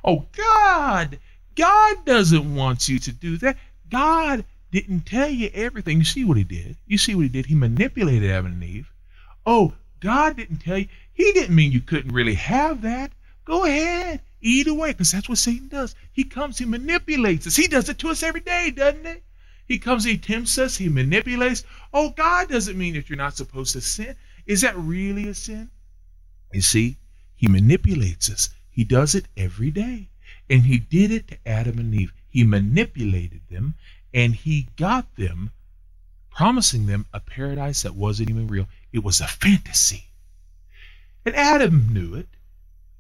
Oh, 0.05 0.27
God, 0.37 1.19
God 1.55 2.05
doesn't 2.05 2.55
want 2.55 2.87
you 2.87 2.99
to 2.99 3.13
do 3.13 3.39
that. 3.39 3.57
God 3.89 4.45
didn't 4.71 5.07
tell 5.07 5.31
you 5.31 5.51
everything. 5.55 5.97
You 5.97 6.05
see 6.05 6.27
what 6.27 6.37
he 6.37 6.45
did? 6.45 6.77
You 6.87 6.99
see 6.99 7.15
what 7.15 7.23
he 7.23 7.29
did? 7.31 7.47
He 7.47 7.55
manipulated 7.55 8.31
Adam 8.31 8.53
and 8.53 8.63
Eve 8.63 8.93
Oh, 9.51 9.73
God 10.01 10.37
didn't 10.37 10.59
tell 10.59 10.77
you. 10.77 10.89
He 11.15 11.33
didn't 11.33 11.57
mean 11.57 11.73
you 11.73 11.81
couldn't 11.81 12.13
really 12.13 12.35
have 12.35 12.83
that. 12.83 13.13
Go 13.47 13.65
ahead, 13.65 14.21
eat 14.43 14.67
away, 14.67 14.93
because 14.93 15.11
that's 15.11 15.27
what 15.27 15.39
Satan 15.39 15.69
does. 15.69 15.95
He 16.13 16.25
comes, 16.25 16.59
he 16.59 16.67
manipulates 16.67 17.47
us. 17.47 17.57
He 17.57 17.67
does 17.67 17.89
it 17.89 17.97
to 18.01 18.11
us 18.11 18.23
every 18.23 18.43
day, 18.43 18.71
doesn't 18.71 19.07
he? 19.07 19.23
He 19.67 19.79
comes, 19.79 20.05
he 20.05 20.19
tempts 20.19 20.59
us, 20.59 20.77
he 20.77 20.91
manipulates. 20.91 21.65
Oh, 21.95 22.11
God 22.11 22.51
doesn't 22.51 22.77
mean 22.77 22.93
that 22.93 23.09
you're 23.09 23.17
not 23.17 23.39
supposed 23.39 23.73
to 23.73 23.81
sin. 23.81 24.17
Is 24.45 24.61
that 24.61 24.77
really 24.77 25.29
a 25.29 25.35
sin? 25.35 25.71
You 26.53 26.61
see, 26.61 26.99
he 27.35 27.49
manipulates 27.49 28.31
us. 28.31 28.51
He 28.71 28.85
does 28.85 29.15
it 29.15 29.29
every 29.35 29.71
day. 29.71 30.11
And 30.51 30.65
he 30.65 30.77
did 30.77 31.11
it 31.11 31.27
to 31.29 31.39
Adam 31.47 31.79
and 31.79 31.95
Eve. 31.95 32.13
He 32.29 32.45
manipulated 32.45 33.41
them 33.51 33.77
and 34.13 34.35
he 34.35 34.69
got 34.77 35.17
them, 35.17 35.53
promising 36.31 36.85
them 36.85 37.07
a 37.15 37.21
paradise 37.21 37.81
that 37.81 37.95
wasn't 37.95 38.29
even 38.29 38.47
real. 38.47 38.69
It 38.93 39.05
was 39.05 39.21
a 39.21 39.27
fantasy. 39.27 40.05
And 41.25 41.37
Adam 41.37 41.93
knew 41.93 42.15
it. 42.15 42.29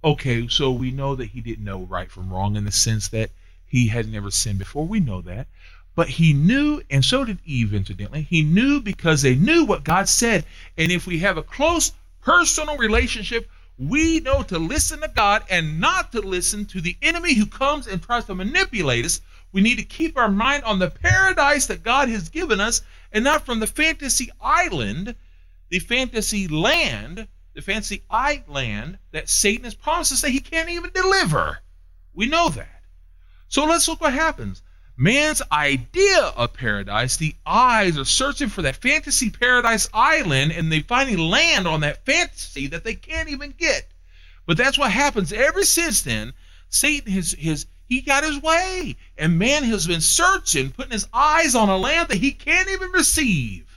Okay, 0.04 0.47
so 0.49 0.71
we 0.71 0.90
know 0.90 1.14
that 1.14 1.30
he 1.30 1.40
didn't 1.40 1.64
know 1.64 1.80
right 1.80 2.11
from 2.11 2.30
wrong 2.33 2.57
in 2.57 2.64
the 2.64 2.73
sense 2.73 3.09
that 3.09 3.30
he 3.66 3.88
had 3.88 4.11
never 4.11 4.30
sinned 4.30 4.59
before. 4.59 4.87
We 4.87 5.00
know 5.00 5.21
that. 5.23 5.47
But 5.95 6.09
he 6.09 6.33
knew, 6.33 6.83
and 6.90 7.04
so 7.04 7.25
did 7.25 7.38
Eve, 7.45 7.75
incidentally. 7.75 8.23
He 8.23 8.42
knew 8.42 8.80
because 8.80 9.23
they 9.23 9.35
knew 9.35 9.64
what 9.64 9.83
God 9.83 10.09
said. 10.09 10.45
And 10.76 10.92
if 10.92 11.07
we 11.07 11.18
have 11.18 11.37
a 11.37 11.42
close 11.42 11.92
personal 12.21 12.76
relationship, 12.76 13.50
we 13.78 14.21
know 14.21 14.42
to 14.45 14.59
listen 14.59 15.00
to 15.00 15.09
God 15.09 15.42
and 15.50 15.80
not 15.80 16.12
to 16.12 16.21
listen 16.21 16.66
to 16.66 16.80
the 16.80 16.97
enemy 17.02 17.35
who 17.35 17.47
comes 17.47 17.87
and 17.87 18.02
tries 18.02 18.26
to 18.26 18.35
manipulate 18.35 19.04
us. 19.04 19.21
We 19.52 19.61
need 19.61 19.78
to 19.78 19.85
keep 19.85 20.16
our 20.16 20.30
mind 20.30 20.64
on 20.64 20.78
the 20.78 20.90
paradise 20.90 21.66
that 21.66 21.83
God 21.83 22.09
has 22.09 22.28
given 22.28 22.61
us 22.61 22.83
and 23.12 23.25
not 23.25 23.47
from 23.47 23.61
the 23.61 23.66
fantasy 23.66 24.30
island 24.40 25.16
the 25.69 25.79
fantasy 25.79 26.49
land, 26.49 27.29
the 27.55 27.63
fantasy 27.63 28.03
island 28.11 28.99
that 29.13 29.29
Satan 29.29 29.65
has 29.65 29.75
promised 29.75 30.13
us 30.13 30.23
that 30.23 30.31
he 30.31 30.41
can't 30.41 30.71
even 30.71 30.91
deliver. 30.91 31.59
We 32.15 32.27
know 32.27 32.49
that. 32.49 32.83
So 33.49 33.65
let's 33.65 33.89
look 33.89 34.01
what 34.01 34.13
happens. 34.13 34.63
man's 34.97 35.43
idea 35.53 36.21
of 36.37 36.53
paradise, 36.55 37.17
the 37.17 37.37
eyes 37.47 37.97
are 37.97 38.05
searching 38.05 38.49
for 38.49 38.63
that 38.63 38.77
fantasy 38.77 39.31
paradise 39.31 39.89
island 39.95 40.53
and 40.53 40.73
they 40.73 40.81
finally 40.81 41.17
land 41.17 41.69
on 41.69 41.81
that 41.81 42.05
fantasy 42.05 42.67
that 42.67 42.85
they 42.85 42.95
can't 42.95 43.29
even 43.29 43.53
get. 43.53 43.93
But 44.47 44.57
that's 44.57 44.79
what 44.79 44.91
happens 44.91 45.33
ever 45.33 45.63
since 45.63 46.03
then. 46.03 46.33
Satan 46.69 47.13
has 47.13 47.33
his 47.33 47.67
he 47.87 48.01
got 48.01 48.25
his 48.25 48.43
way 48.43 48.97
and 49.17 49.39
man 49.39 49.65
has 49.65 49.87
been 49.87 50.01
searching, 50.01 50.71
putting 50.71 50.93
his 50.93 51.07
eyes 51.13 51.55
on 51.55 51.69
a 51.69 51.77
land 51.77 52.09
that 52.09 52.19
he 52.19 52.33
can't 52.33 52.69
even 52.69 52.91
receive. 52.91 53.68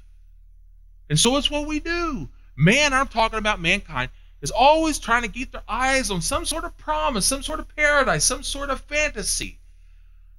And 1.12 1.20
so 1.20 1.38
it's 1.38 1.52
what 1.52 1.68
we 1.68 1.80
do. 1.80 2.28
Man, 2.56 2.92
I'm 2.94 3.08
talking 3.08 3.38
about 3.38 3.62
mankind, 3.62 4.10
is 4.42 4.50
always 4.50 4.98
trying 4.98 5.22
to 5.22 5.28
get 5.28 5.52
their 5.52 5.62
eyes 5.68 6.10
on 6.10 6.22
some 6.22 6.46
sort 6.46 6.64
of 6.64 6.76
promise, 6.78 7.28
some 7.28 7.44
sort 7.44 7.60
of 7.60 7.76
paradise, 7.76 8.24
some 8.24 8.42
sort 8.42 8.72
of 8.72 8.82
fantasy 8.82 9.60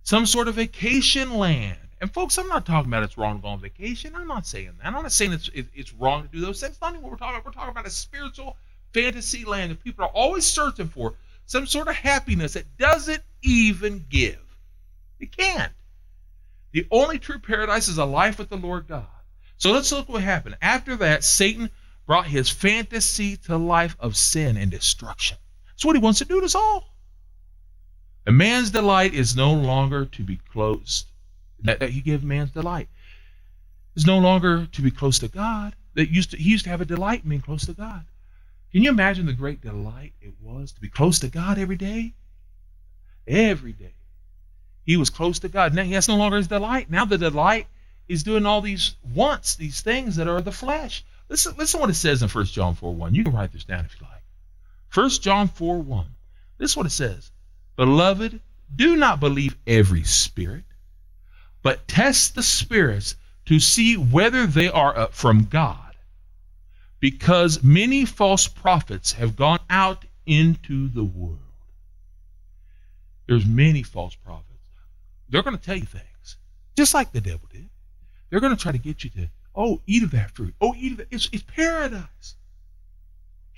some 0.02 0.26
sort 0.26 0.48
of 0.48 0.56
vacation 0.56 1.38
land. 1.38 1.78
And 2.00 2.12
folks, 2.12 2.36
I'm 2.36 2.48
not 2.48 2.66
talking 2.66 2.90
about 2.90 3.04
it's 3.04 3.16
wrong 3.16 3.36
to 3.36 3.42
go 3.42 3.48
on 3.48 3.60
vacation. 3.60 4.14
I'm 4.16 4.26
not 4.26 4.46
saying 4.46 4.72
that. 4.78 4.86
I'm 4.86 4.92
not 4.92 5.12
saying 5.12 5.32
it's 5.32 5.48
it, 5.54 5.66
it's 5.72 5.92
wrong 5.94 6.22
to 6.22 6.28
do 6.28 6.40
those 6.40 6.60
things. 6.60 6.76
Not 6.80 6.92
even 6.92 7.02
what 7.02 7.12
we're 7.12 7.18
talking 7.18 7.36
about. 7.36 7.46
We're 7.46 7.52
talking 7.52 7.70
about 7.70 7.86
a 7.86 7.90
spiritual 7.90 8.56
fantasy 8.92 9.44
land 9.44 9.70
that 9.70 9.84
people 9.84 10.04
are 10.04 10.10
always 10.10 10.44
searching 10.44 10.88
for 10.88 11.14
some 11.46 11.66
sort 11.66 11.86
of 11.86 11.94
happiness 11.94 12.54
that 12.54 12.76
doesn't 12.76 13.22
even 13.42 14.04
give. 14.08 14.40
It 15.20 15.36
can't. 15.36 15.72
The 16.72 16.86
only 16.90 17.18
true 17.18 17.38
paradise 17.38 17.86
is 17.86 17.98
a 17.98 18.04
life 18.04 18.38
with 18.38 18.48
the 18.48 18.56
Lord 18.56 18.88
God. 18.88 19.06
So 19.62 19.70
let's 19.70 19.92
look 19.92 20.08
what 20.08 20.24
happened. 20.24 20.56
After 20.60 20.96
that, 20.96 21.22
Satan 21.22 21.70
brought 22.04 22.26
his 22.26 22.50
fantasy 22.50 23.36
to 23.36 23.56
life 23.56 23.96
of 24.00 24.16
sin 24.16 24.56
and 24.56 24.72
destruction. 24.72 25.38
That's 25.68 25.84
what 25.84 25.94
he 25.94 26.02
wants 26.02 26.18
to 26.18 26.24
do 26.24 26.40
to 26.40 26.46
us 26.46 26.56
all. 26.56 26.92
A 28.26 28.32
man's 28.32 28.72
delight 28.72 29.14
is 29.14 29.36
no 29.36 29.54
longer 29.54 30.04
to 30.04 30.24
be 30.24 30.40
close. 30.50 31.04
That, 31.60 31.78
that 31.78 31.90
he 31.90 32.00
give 32.00 32.24
man's 32.24 32.50
delight 32.50 32.88
is 33.94 34.04
no 34.04 34.18
longer 34.18 34.66
to 34.66 34.82
be 34.82 34.90
close 34.90 35.20
to 35.20 35.28
God. 35.28 35.76
That 35.94 36.10
used 36.10 36.32
to 36.32 36.38
he 36.38 36.50
used 36.50 36.64
to 36.64 36.70
have 36.70 36.80
a 36.80 36.84
delight 36.84 37.22
in 37.22 37.30
being 37.30 37.40
close 37.40 37.64
to 37.66 37.72
God. 37.72 38.04
Can 38.72 38.82
you 38.82 38.90
imagine 38.90 39.26
the 39.26 39.32
great 39.32 39.60
delight 39.60 40.12
it 40.20 40.34
was 40.40 40.72
to 40.72 40.80
be 40.80 40.88
close 40.88 41.20
to 41.20 41.28
God 41.28 41.56
every 41.56 41.76
day? 41.76 42.14
Every 43.28 43.74
day. 43.74 43.94
He 44.82 44.96
was 44.96 45.08
close 45.08 45.38
to 45.38 45.48
God. 45.48 45.72
Now 45.72 45.88
that's 45.88 46.08
no 46.08 46.16
longer 46.16 46.38
his 46.38 46.48
delight. 46.48 46.90
Now 46.90 47.04
the 47.04 47.16
delight 47.16 47.68
is 48.08 48.22
doing 48.22 48.46
all 48.46 48.60
these 48.60 48.96
wants, 49.14 49.54
these 49.54 49.80
things 49.80 50.16
that 50.16 50.28
are 50.28 50.40
the 50.40 50.52
flesh. 50.52 51.04
Listen, 51.28 51.54
listen 51.56 51.80
what 51.80 51.90
it 51.90 51.94
says 51.94 52.22
in 52.22 52.28
1 52.28 52.44
John 52.46 52.74
4 52.74 52.94
1. 52.94 53.14
You 53.14 53.24
can 53.24 53.32
write 53.32 53.52
this 53.52 53.64
down 53.64 53.84
if 53.84 53.98
you 53.98 54.06
like. 54.06 54.22
1 54.94 55.10
John 55.20 55.48
4 55.48 55.78
1. 55.78 56.06
This 56.58 56.72
is 56.72 56.76
what 56.76 56.86
it 56.86 56.90
says. 56.90 57.30
Beloved, 57.76 58.40
do 58.74 58.96
not 58.96 59.20
believe 59.20 59.56
every 59.66 60.04
spirit, 60.04 60.64
but 61.62 61.88
test 61.88 62.34
the 62.34 62.42
spirits 62.42 63.16
to 63.46 63.58
see 63.58 63.96
whether 63.96 64.46
they 64.46 64.68
are 64.68 65.08
from 65.08 65.44
God, 65.44 65.96
because 67.00 67.62
many 67.62 68.04
false 68.04 68.46
prophets 68.46 69.12
have 69.12 69.36
gone 69.36 69.60
out 69.68 70.04
into 70.26 70.88
the 70.88 71.04
world. 71.04 71.38
There's 73.26 73.46
many 73.46 73.82
false 73.82 74.14
prophets. 74.14 74.48
They're 75.28 75.42
going 75.42 75.56
to 75.56 75.62
tell 75.62 75.76
you 75.76 75.86
things, 75.86 76.36
just 76.76 76.94
like 76.94 77.12
the 77.12 77.20
devil 77.20 77.48
did. 77.50 77.68
They're 78.32 78.40
going 78.40 78.56
to 78.56 78.62
try 78.62 78.72
to 78.72 78.78
get 78.78 79.04
you 79.04 79.10
to, 79.10 79.28
oh, 79.54 79.82
eat 79.86 80.02
of 80.02 80.12
that 80.12 80.30
fruit. 80.30 80.54
Oh, 80.58 80.74
eat 80.74 80.92
of 80.92 81.00
it. 81.00 81.08
It's, 81.10 81.28
it's 81.34 81.42
paradise. 81.42 82.34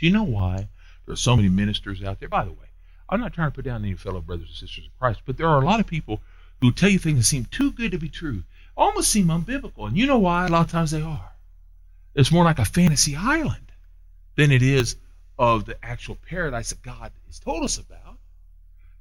Do 0.00 0.04
you 0.04 0.11
know 0.11 0.25
why 0.25 0.66
there 1.07 1.12
are 1.12 1.16
so 1.16 1.37
many 1.37 1.49
ministers 1.49 2.02
out 2.02 2.19
there? 2.19 2.28
By 2.28 2.45
the 2.45 2.50
way, 2.50 2.66
I'm 3.09 3.21
not 3.21 3.33
trying 3.33 3.52
to 3.52 3.54
put 3.54 3.64
down 3.64 3.85
any 3.85 3.95
fellow 3.95 4.21
brothers 4.21 4.49
and 4.49 4.57
sisters 4.57 4.87
in 4.87 4.90
Christ, 4.99 5.21
but 5.26 5.37
there 5.37 5.47
are 5.47 5.62
a 5.62 5.64
lot 5.64 5.78
of 5.78 5.87
people 5.87 6.21
who 6.61 6.73
tell 6.73 6.88
you 6.88 6.99
things 6.99 7.19
that 7.19 7.25
seem 7.25 7.45
too 7.45 7.71
good 7.71 7.93
to 7.93 7.99
be 7.99 8.09
true, 8.09 8.43
almost 8.76 9.12
seem 9.12 9.28
unbiblical. 9.28 9.87
And 9.87 9.97
you 9.97 10.09
know 10.09 10.19
why? 10.19 10.47
A 10.47 10.49
lot 10.49 10.66
of 10.66 10.73
times 10.73 10.90
they 10.90 11.02
are. 11.02 11.31
It's 12.16 12.33
more 12.33 12.43
like 12.43 12.59
a 12.59 12.64
fantasy 12.64 13.14
island 13.14 13.71
than 14.35 14.50
it 14.50 14.62
is 14.62 14.97
of 15.38 15.66
the 15.66 15.76
actual 15.85 16.16
paradise 16.28 16.71
that 16.71 16.83
God 16.83 17.12
has 17.28 17.38
told 17.38 17.62
us 17.62 17.78
about. 17.78 18.19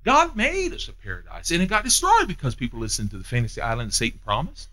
God 0.04 0.36
made 0.36 0.72
us 0.74 0.88
a 0.88 0.94
paradise, 0.94 1.50
and 1.50 1.64
it 1.64 1.68
got 1.68 1.84
destroyed 1.84 2.28
because 2.28 2.54
people 2.54 2.80
listened 2.80 3.10
to 3.10 3.18
the 3.18 3.24
fantasy 3.24 3.60
island 3.60 3.92
Satan 3.92 4.20
promised. 4.24 4.70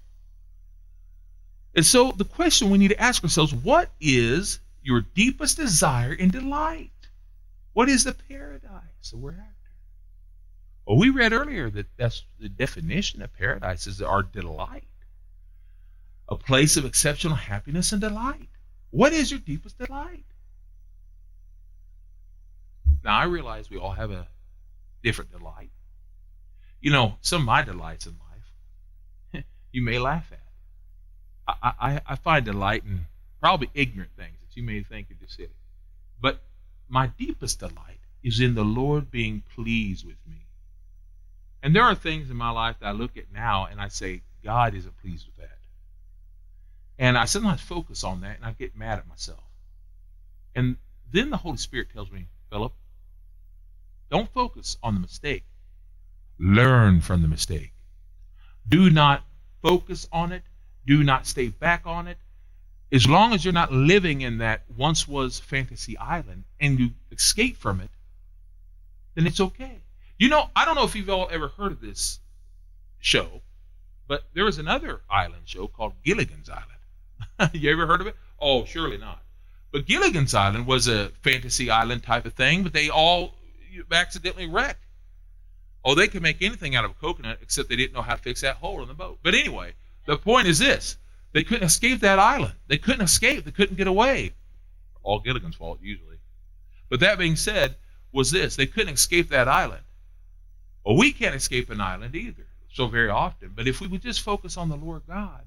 And 1.75 1.87
so 1.87 2.13
the 2.13 2.25
question 2.25 2.71
we 2.71 2.79
need 2.79 2.89
to 2.89 3.01
ask 3.01 3.23
ourselves 3.23 3.55
what 3.55 3.91
is 4.01 4.61
your 4.83 5.03
deepest 5.03 5.57
desire 5.57 6.17
and 6.19 6.33
delight? 6.33 6.91
What 7.73 7.89
is 7.89 8.05
the 8.05 8.15
paradise 8.15 9.11
that 9.11 9.17
we're 9.17 9.33
after? 9.33 9.47
Well, 10.87 10.99
we 10.99 11.11
read 11.11 11.33
earlier 11.33 11.71
that 11.71 11.87
that's 11.97 12.25
the 12.41 12.49
definition 12.49 13.23
of 13.23 13.33
paradise 13.33 13.87
is 13.87 14.03
our 14.03 14.23
delight, 14.23 14.89
a 16.29 16.37
place 16.37 16.77
of 16.77 16.85
exceptional 16.85 17.37
happiness 17.37 17.93
and 17.93 18.01
delight. 18.01 18.49
What 18.91 19.13
is 19.13 19.31
your 19.31 19.39
deepest 19.39 19.79
delight? 19.79 20.25
Now, 23.05 23.17
I 23.17 23.25
realize 23.25 23.71
we 23.71 23.79
all 23.79 23.93
have 23.93 24.11
a 24.11 24.27
different 25.03 25.31
delight. 25.31 25.71
You 26.81 26.91
know, 26.91 27.15
some 27.21 27.43
of 27.43 27.47
my 27.47 27.63
delights 27.63 28.07
in 28.07 28.17
life, 29.35 29.45
you 29.73 29.83
may 29.83 29.99
laugh 29.99 30.31
at. 30.33 30.40
I, 31.63 32.01
I, 32.07 32.17
find 32.17 32.45
delight 32.45 32.85
in 32.85 33.07
probably 33.41 33.71
ignorant 33.75 34.11
things 34.17 34.39
that 34.41 34.57
you 34.57 34.63
may 34.63 34.83
think 34.83 35.11
are 35.11 35.29
silly. 35.29 35.49
But 36.21 36.43
my 36.89 37.07
deepest 37.07 37.61
delight 37.61 38.01
is 38.23 38.41
in 38.41 38.55
the 38.55 38.65
Lord 38.65 39.11
being 39.11 39.43
pleased 39.55 40.07
with 40.07 40.17
me. 40.27 40.47
And 41.63 41.75
there 41.75 41.85
are 41.85 41.95
things 41.95 42.31
in 42.31 42.37
my 42.37 42.51
life 42.51 42.77
that 42.81 42.87
I 42.87 42.93
look 42.93 43.17
at 43.17 43.33
now 43.33 43.67
and 43.67 43.81
I 43.81 43.89
say, 43.89 44.23
God 44.43 44.75
isn't 44.75 45.01
pleased 45.01 45.27
with 45.27 45.37
that. 45.37 45.59
And 46.99 47.17
I 47.17 47.25
sometimes 47.25 47.61
focus 47.61 48.05
on 48.05 48.23
that 48.23 48.37
and 48.37 48.45
I 48.45 48.53
get 48.53 48.77
mad 48.77 48.99
at 48.99 49.09
myself. 49.09 49.43
And 50.55 50.77
then 51.13 51.31
the 51.31 51.37
Holy 51.37 51.57
Spirit 51.57 51.89
tells 51.93 52.11
me, 52.11 52.29
Philip, 52.51 52.73
don't 54.11 54.33
focus 54.33 54.77
on 54.83 54.95
the 54.95 55.01
mistake. 55.01 55.45
Learn 56.39 57.01
from 57.01 57.23
the 57.23 57.29
mistake. 57.29 57.73
Do 58.69 58.91
not 58.91 59.25
focus 59.63 60.09
on 60.13 60.33
it. 60.33 60.43
Do 60.91 61.05
not 61.05 61.25
stay 61.25 61.47
back 61.47 61.83
on 61.87 62.09
it 62.09 62.19
as 62.91 63.07
long 63.07 63.33
as 63.33 63.45
you're 63.45 63.55
not 63.55 63.71
living 63.71 64.23
in 64.23 64.39
that 64.39 64.63
once 64.77 65.07
was 65.07 65.39
fantasy 65.39 65.97
island 65.97 66.43
and 66.59 66.81
you 66.81 66.91
escape 67.13 67.57
from 67.59 67.81
it, 67.81 67.91
then 69.15 69.29
it's 69.29 69.39
okay. 69.39 69.79
You 70.19 70.31
know, 70.31 70.51
I 70.57 70.65
don't 70.65 70.75
know 70.75 70.83
if 70.83 70.97
you've 70.97 71.09
all 71.09 71.29
ever 71.31 71.47
heard 71.47 71.71
of 71.71 71.81
this 71.81 72.19
show, 72.99 73.41
but 74.09 74.25
there 74.35 74.45
was 74.45 74.59
another 74.59 75.01
island 75.09 75.43
show 75.45 75.69
called 75.69 75.93
Gilligan's 76.05 76.51
Island. 76.51 77.55
you 77.55 77.71
ever 77.71 77.87
heard 77.87 78.01
of 78.01 78.09
it? 78.09 78.17
Oh, 78.41 78.65
surely 78.65 78.99
not. 78.99 79.23
But 79.71 79.87
Gilligan's 79.87 80.35
Island 80.35 80.67
was 80.67 80.89
a 80.89 81.11
fantasy 81.23 81.71
island 81.71 82.03
type 82.03 82.27
of 82.27 82.33
thing, 82.33 82.65
but 82.65 82.73
they 82.73 82.91
all 82.91 83.37
accidentally 83.93 84.49
wrecked. 84.49 84.85
Oh, 85.85 85.95
they 85.95 86.09
could 86.09 86.23
make 86.23 86.43
anything 86.43 86.75
out 86.75 86.85
of 86.85 86.91
a 86.91 86.95
coconut 86.95 87.39
except 87.43 87.69
they 87.69 87.77
didn't 87.77 87.95
know 87.95 88.03
how 88.03 88.17
to 88.17 88.21
fix 88.21 88.41
that 88.41 88.57
hole 88.57 88.83
in 88.83 88.89
the 88.89 88.95
boat. 88.95 89.21
But 89.23 89.37
anyway, 89.37 89.75
the 90.07 90.17
point 90.17 90.49
is 90.49 90.59
this 90.59 90.97
they 91.33 91.45
couldn't 91.45 91.67
escape 91.67 92.01
that 92.01 92.19
island. 92.19 92.55
They 92.67 92.79
couldn't 92.79 93.03
escape. 93.03 93.45
They 93.45 93.51
couldn't 93.51 93.77
get 93.77 93.87
away. 93.87 94.35
All 95.03 95.21
Gilligan's 95.21 95.57
fault, 95.57 95.79
usually. 95.81 96.19
But 96.89 97.01
that 97.01 97.19
being 97.19 97.37
said, 97.37 97.77
was 98.13 98.31
this 98.31 98.57
they 98.57 98.67
couldn't 98.67 98.95
escape 98.95 99.29
that 99.29 99.49
island. 99.49 99.83
Well, 100.85 100.97
we 100.97 101.13
can't 101.13 101.35
escape 101.35 101.71
an 101.71 101.81
island 101.81 102.15
either, 102.15 102.47
so 102.73 102.87
very 102.87 103.11
often. 103.11 103.53
But 103.55 103.69
if 103.69 103.81
we 103.81 103.87
would 103.87 104.03
just 104.03 104.23
focus 104.23 104.57
on 104.57 104.69
the 104.69 104.77
Lord 104.77 105.03
God, 105.07 105.45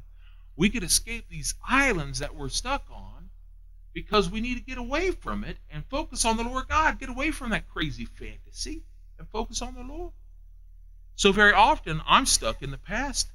we 0.55 0.69
could 0.69 0.83
escape 0.83 1.27
these 1.27 1.55
islands 1.67 2.19
that 2.19 2.35
we're 2.35 2.49
stuck 2.49 2.85
on 2.91 3.29
because 3.93 4.29
we 4.29 4.41
need 4.41 4.55
to 4.55 4.63
get 4.63 4.77
away 4.77 5.11
from 5.11 5.43
it 5.43 5.57
and 5.69 5.83
focus 5.85 6.25
on 6.25 6.37
the 6.37 6.43
Lord 6.43 6.67
God. 6.67 6.99
Get 6.99 7.09
away 7.09 7.31
from 7.31 7.49
that 7.49 7.69
crazy 7.69 8.05
fantasy 8.05 8.83
and 9.17 9.27
focus 9.29 9.61
on 9.61 9.75
the 9.75 9.81
Lord. 9.81 10.13
So 11.15 11.31
very 11.31 11.53
often 11.53 12.01
I'm 12.07 12.25
stuck 12.25 12.61
in 12.61 12.71
the 12.71 12.77
past, 12.77 13.29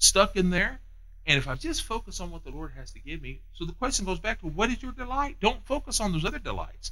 stuck 0.00 0.34
in 0.34 0.50
there, 0.50 0.80
and 1.26 1.38
if 1.38 1.46
I 1.46 1.54
just 1.54 1.84
focus 1.84 2.18
on 2.18 2.30
what 2.32 2.42
the 2.42 2.50
Lord 2.50 2.72
has 2.76 2.90
to 2.92 2.98
give 2.98 3.22
me, 3.22 3.42
so 3.52 3.64
the 3.64 3.72
question 3.72 4.04
goes 4.04 4.18
back 4.18 4.40
to 4.40 4.46
what 4.48 4.70
is 4.70 4.82
your 4.82 4.92
delight? 4.92 5.36
Don't 5.40 5.64
focus 5.64 6.00
on 6.00 6.10
those 6.10 6.24
other 6.24 6.40
delights. 6.40 6.90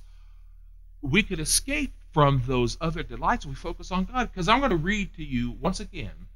We 1.03 1.23
could 1.23 1.41
escape 1.41 1.95
from 2.12 2.43
those 2.47 2.77
other 2.81 3.03
delights 3.03 3.47
we 3.47 3.55
focus 3.55 3.91
on 3.91 4.05
God. 4.05 4.31
Because 4.31 4.49
I'm 4.49 4.61
going 4.61 4.71
to 4.71 4.77
read 4.77 5.15
to 5.15 5.25
you 5.25 5.53
once 5.61 5.81
again 5.81 6.29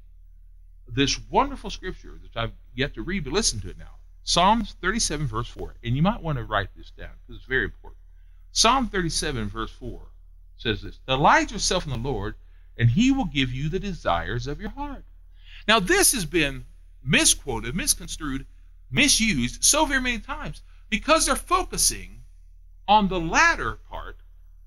this 0.87 1.19
wonderful 1.29 1.69
scripture 1.69 2.19
that 2.21 2.39
I've 2.39 2.51
yet 2.73 2.93
to 2.95 3.03
read, 3.03 3.23
but 3.23 3.33
listen 3.33 3.59
to 3.61 3.69
it 3.69 3.77
now. 3.77 3.95
Psalms 4.23 4.75
37, 4.81 5.27
verse 5.27 5.47
4. 5.49 5.75
And 5.83 5.95
you 5.95 6.01
might 6.01 6.21
want 6.21 6.37
to 6.37 6.43
write 6.43 6.69
this 6.75 6.91
down 6.91 7.11
because 7.21 7.39
it's 7.39 7.47
very 7.47 7.65
important. 7.65 7.99
Psalm 8.51 8.87
37, 8.87 9.49
verse 9.49 9.71
4 9.71 10.01
says 10.57 10.81
this 10.81 10.99
Delight 11.07 11.51
yourself 11.51 11.85
in 11.85 11.91
the 11.91 12.09
Lord, 12.09 12.35
and 12.77 12.89
he 12.89 13.11
will 13.11 13.25
give 13.25 13.51
you 13.51 13.69
the 13.69 13.79
desires 13.79 14.47
of 14.47 14.61
your 14.61 14.69
heart. 14.71 15.05
Now, 15.67 15.79
this 15.79 16.13
has 16.13 16.25
been 16.25 16.65
misquoted, 17.03 17.75
misconstrued, 17.75 18.45
misused 18.91 19.63
so 19.63 19.85
very 19.85 20.01
many 20.01 20.19
times 20.19 20.61
because 20.89 21.25
they're 21.25 21.35
focusing 21.35 22.21
on 22.87 23.07
the 23.07 23.19
latter 23.19 23.79
part 23.89 24.17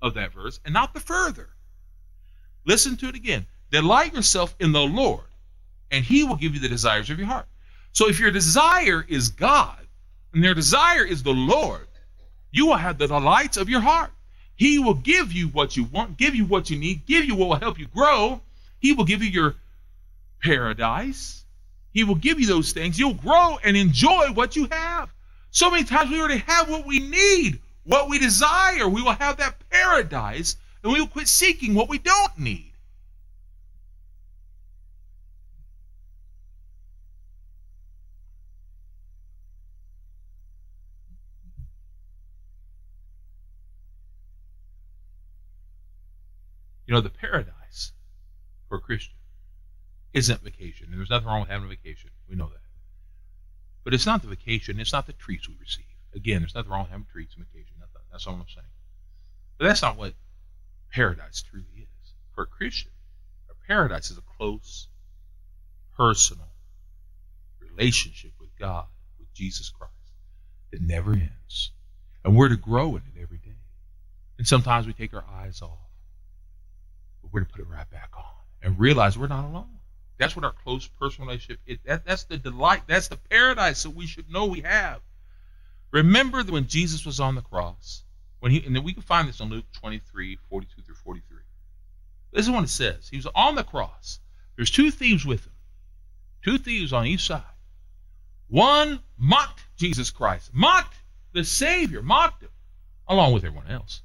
of 0.01 0.13
that 0.15 0.33
verse 0.33 0.59
and 0.65 0.73
not 0.73 0.93
the 0.93 0.99
further. 0.99 1.49
Listen 2.65 2.97
to 2.97 3.07
it 3.07 3.15
again. 3.15 3.45
Delight 3.71 4.13
yourself 4.13 4.55
in 4.59 4.71
the 4.71 4.81
Lord, 4.81 5.25
and 5.91 6.03
He 6.03 6.23
will 6.23 6.35
give 6.35 6.53
you 6.53 6.59
the 6.59 6.69
desires 6.69 7.09
of 7.09 7.17
your 7.17 7.27
heart. 7.27 7.47
So 7.93 8.09
if 8.09 8.19
your 8.19 8.31
desire 8.31 9.05
is 9.07 9.29
God, 9.29 9.87
and 10.33 10.43
your 10.43 10.53
desire 10.53 11.03
is 11.03 11.23
the 11.23 11.33
Lord, 11.33 11.87
you 12.51 12.67
will 12.67 12.77
have 12.77 12.97
the 12.97 13.07
delights 13.07 13.57
of 13.57 13.69
your 13.69 13.81
heart. 13.81 14.11
He 14.55 14.79
will 14.79 14.93
give 14.93 15.31
you 15.31 15.47
what 15.49 15.77
you 15.77 15.83
want, 15.85 16.17
give 16.17 16.35
you 16.35 16.45
what 16.45 16.69
you 16.69 16.77
need, 16.77 17.05
give 17.05 17.25
you 17.25 17.35
what 17.35 17.49
will 17.49 17.55
help 17.55 17.79
you 17.79 17.87
grow. 17.87 18.41
He 18.79 18.93
will 18.93 19.05
give 19.05 19.23
you 19.23 19.29
your 19.29 19.55
paradise. 20.41 21.45
He 21.91 22.03
will 22.03 22.15
give 22.15 22.39
you 22.39 22.47
those 22.47 22.73
things. 22.73 22.99
You'll 22.99 23.13
grow 23.13 23.57
and 23.63 23.75
enjoy 23.75 24.31
what 24.33 24.55
you 24.55 24.67
have. 24.71 25.11
So 25.51 25.71
many 25.71 25.83
times 25.83 26.11
we 26.11 26.19
already 26.19 26.43
have 26.45 26.69
what 26.69 26.85
we 26.85 26.99
need, 26.99 27.59
what 27.83 28.09
we 28.09 28.19
desire. 28.19 28.87
We 28.87 29.01
will 29.01 29.13
have 29.13 29.37
that 29.37 29.55
paradise, 29.69 30.55
and 30.83 30.93
we 30.93 30.99
will 30.99 31.07
quit 31.07 31.27
seeking 31.27 31.73
what 31.73 31.89
we 31.89 31.97
don't 31.97 32.37
need. 32.37 32.71
You 46.85 46.93
know, 46.93 47.01
the 47.01 47.09
paradise 47.09 47.91
for 48.69 48.77
a 48.77 48.81
Christian 48.81 49.16
isn't 50.13 50.41
vacation. 50.41 50.87
And 50.89 50.97
there's 50.97 51.09
nothing 51.09 51.27
wrong 51.27 51.41
with 51.41 51.49
having 51.49 51.65
a 51.65 51.69
vacation. 51.69 52.09
We 52.29 52.35
know 52.35 52.47
that. 52.47 52.61
But 53.83 53.93
it's 53.93 54.05
not 54.05 54.21
the 54.21 54.27
vacation, 54.27 54.79
it's 54.79 54.93
not 54.93 55.07
the 55.07 55.13
treats 55.13 55.47
we 55.47 55.55
receive. 55.59 55.85
Again, 56.15 56.41
there's 56.41 56.55
nothing 56.55 56.71
wrong 56.71 56.83
with 56.83 56.91
having 56.91 57.07
treats 57.11 57.35
and 57.35 57.45
vacation. 57.45 57.75
That's, 57.79 57.91
that's 58.11 58.27
all 58.27 58.33
I'm 58.33 58.45
saying. 58.47 58.67
But 59.57 59.65
that's 59.65 59.81
not 59.81 59.97
what 59.97 60.13
paradise 60.91 61.41
truly 61.41 61.65
is. 61.77 62.13
For 62.35 62.43
a 62.43 62.47
Christian, 62.47 62.91
a 63.49 63.67
paradise 63.67 64.11
is 64.11 64.17
a 64.17 64.37
close, 64.37 64.87
personal 65.95 66.49
relationship 67.59 68.31
with 68.39 68.49
God, 68.57 68.85
with 69.19 69.33
Jesus 69.33 69.69
Christ, 69.69 69.93
that 70.71 70.81
never 70.81 71.13
ends. 71.13 71.71
And 72.23 72.35
we're 72.35 72.49
to 72.49 72.57
grow 72.57 72.95
in 72.95 73.03
it 73.15 73.21
every 73.21 73.37
day. 73.37 73.51
And 74.37 74.47
sometimes 74.47 74.85
we 74.85 74.93
take 74.93 75.13
our 75.13 75.25
eyes 75.41 75.61
off 75.61 75.87
but 77.27 77.33
we're 77.33 77.41
to 77.41 77.45
put 77.51 77.61
it 77.61 77.67
right 77.67 77.89
back 77.89 78.11
on 78.17 78.23
and 78.61 78.79
realize 78.79 79.17
we're 79.17 79.27
not 79.27 79.45
alone. 79.45 79.76
That's 80.17 80.35
what 80.35 80.45
our 80.45 80.51
close 80.51 80.87
personal 80.87 81.27
relationship 81.27 81.59
is. 81.65 81.77
That, 81.85 82.05
that's 82.05 82.23
the 82.23 82.37
delight. 82.37 82.83
That's 82.87 83.07
the 83.07 83.17
paradise 83.17 83.83
that 83.83 83.91
we 83.91 84.07
should 84.07 84.31
know 84.31 84.45
we 84.45 84.61
have. 84.61 85.01
Remember 85.91 86.43
that 86.43 86.51
when 86.51 86.67
Jesus 86.67 87.05
was 87.05 87.19
on 87.19 87.35
the 87.35 87.41
cross, 87.41 88.03
when 88.39 88.51
he 88.51 88.65
and 88.65 88.75
then 88.75 88.83
we 88.83 88.93
can 88.93 89.03
find 89.03 89.27
this 89.27 89.39
in 89.39 89.49
Luke 89.49 89.65
23, 89.73 90.37
42 90.49 90.81
through 90.81 90.95
43. 90.95 91.37
This 92.33 92.45
is 92.45 92.51
what 92.51 92.63
it 92.63 92.69
says. 92.69 93.07
He 93.09 93.17
was 93.17 93.27
on 93.35 93.55
the 93.55 93.63
cross. 93.63 94.19
There's 94.55 94.71
two 94.71 94.91
thieves 94.91 95.25
with 95.25 95.45
him. 95.45 95.53
Two 96.43 96.57
thieves 96.57 96.93
on 96.93 97.05
each 97.05 97.25
side. 97.25 97.43
One 98.47 99.01
mocked 99.17 99.61
Jesus 99.77 100.11
Christ, 100.11 100.51
mocked 100.53 100.95
the 101.33 101.43
Savior, 101.43 102.01
mocked 102.01 102.43
him, 102.43 102.49
along 103.07 103.33
with 103.33 103.43
everyone 103.43 103.67
else. 103.67 104.01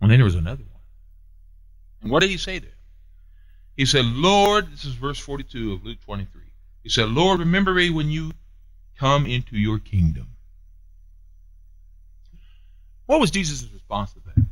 And 0.00 0.10
then 0.10 0.18
there 0.18 0.24
was 0.24 0.34
another 0.34 0.62
one 0.62 0.78
and 2.02 2.10
what 2.10 2.20
did 2.20 2.30
he 2.30 2.36
say 2.36 2.60
him? 2.60 2.72
He 3.78 3.86
said, 3.86 4.06
Lord, 4.06 4.72
this 4.72 4.84
is 4.84 4.94
verse 4.94 5.20
42 5.20 5.72
of 5.72 5.84
Luke 5.84 6.00
23. 6.04 6.42
He 6.82 6.88
said, 6.88 7.10
Lord, 7.10 7.38
remember 7.38 7.72
me 7.72 7.90
when 7.90 8.10
you 8.10 8.32
come 8.98 9.24
into 9.24 9.56
your 9.56 9.78
kingdom. 9.78 10.26
What 13.06 13.20
was 13.20 13.30
Jesus' 13.30 13.70
response 13.72 14.12
to 14.14 14.20
that? 14.26 14.44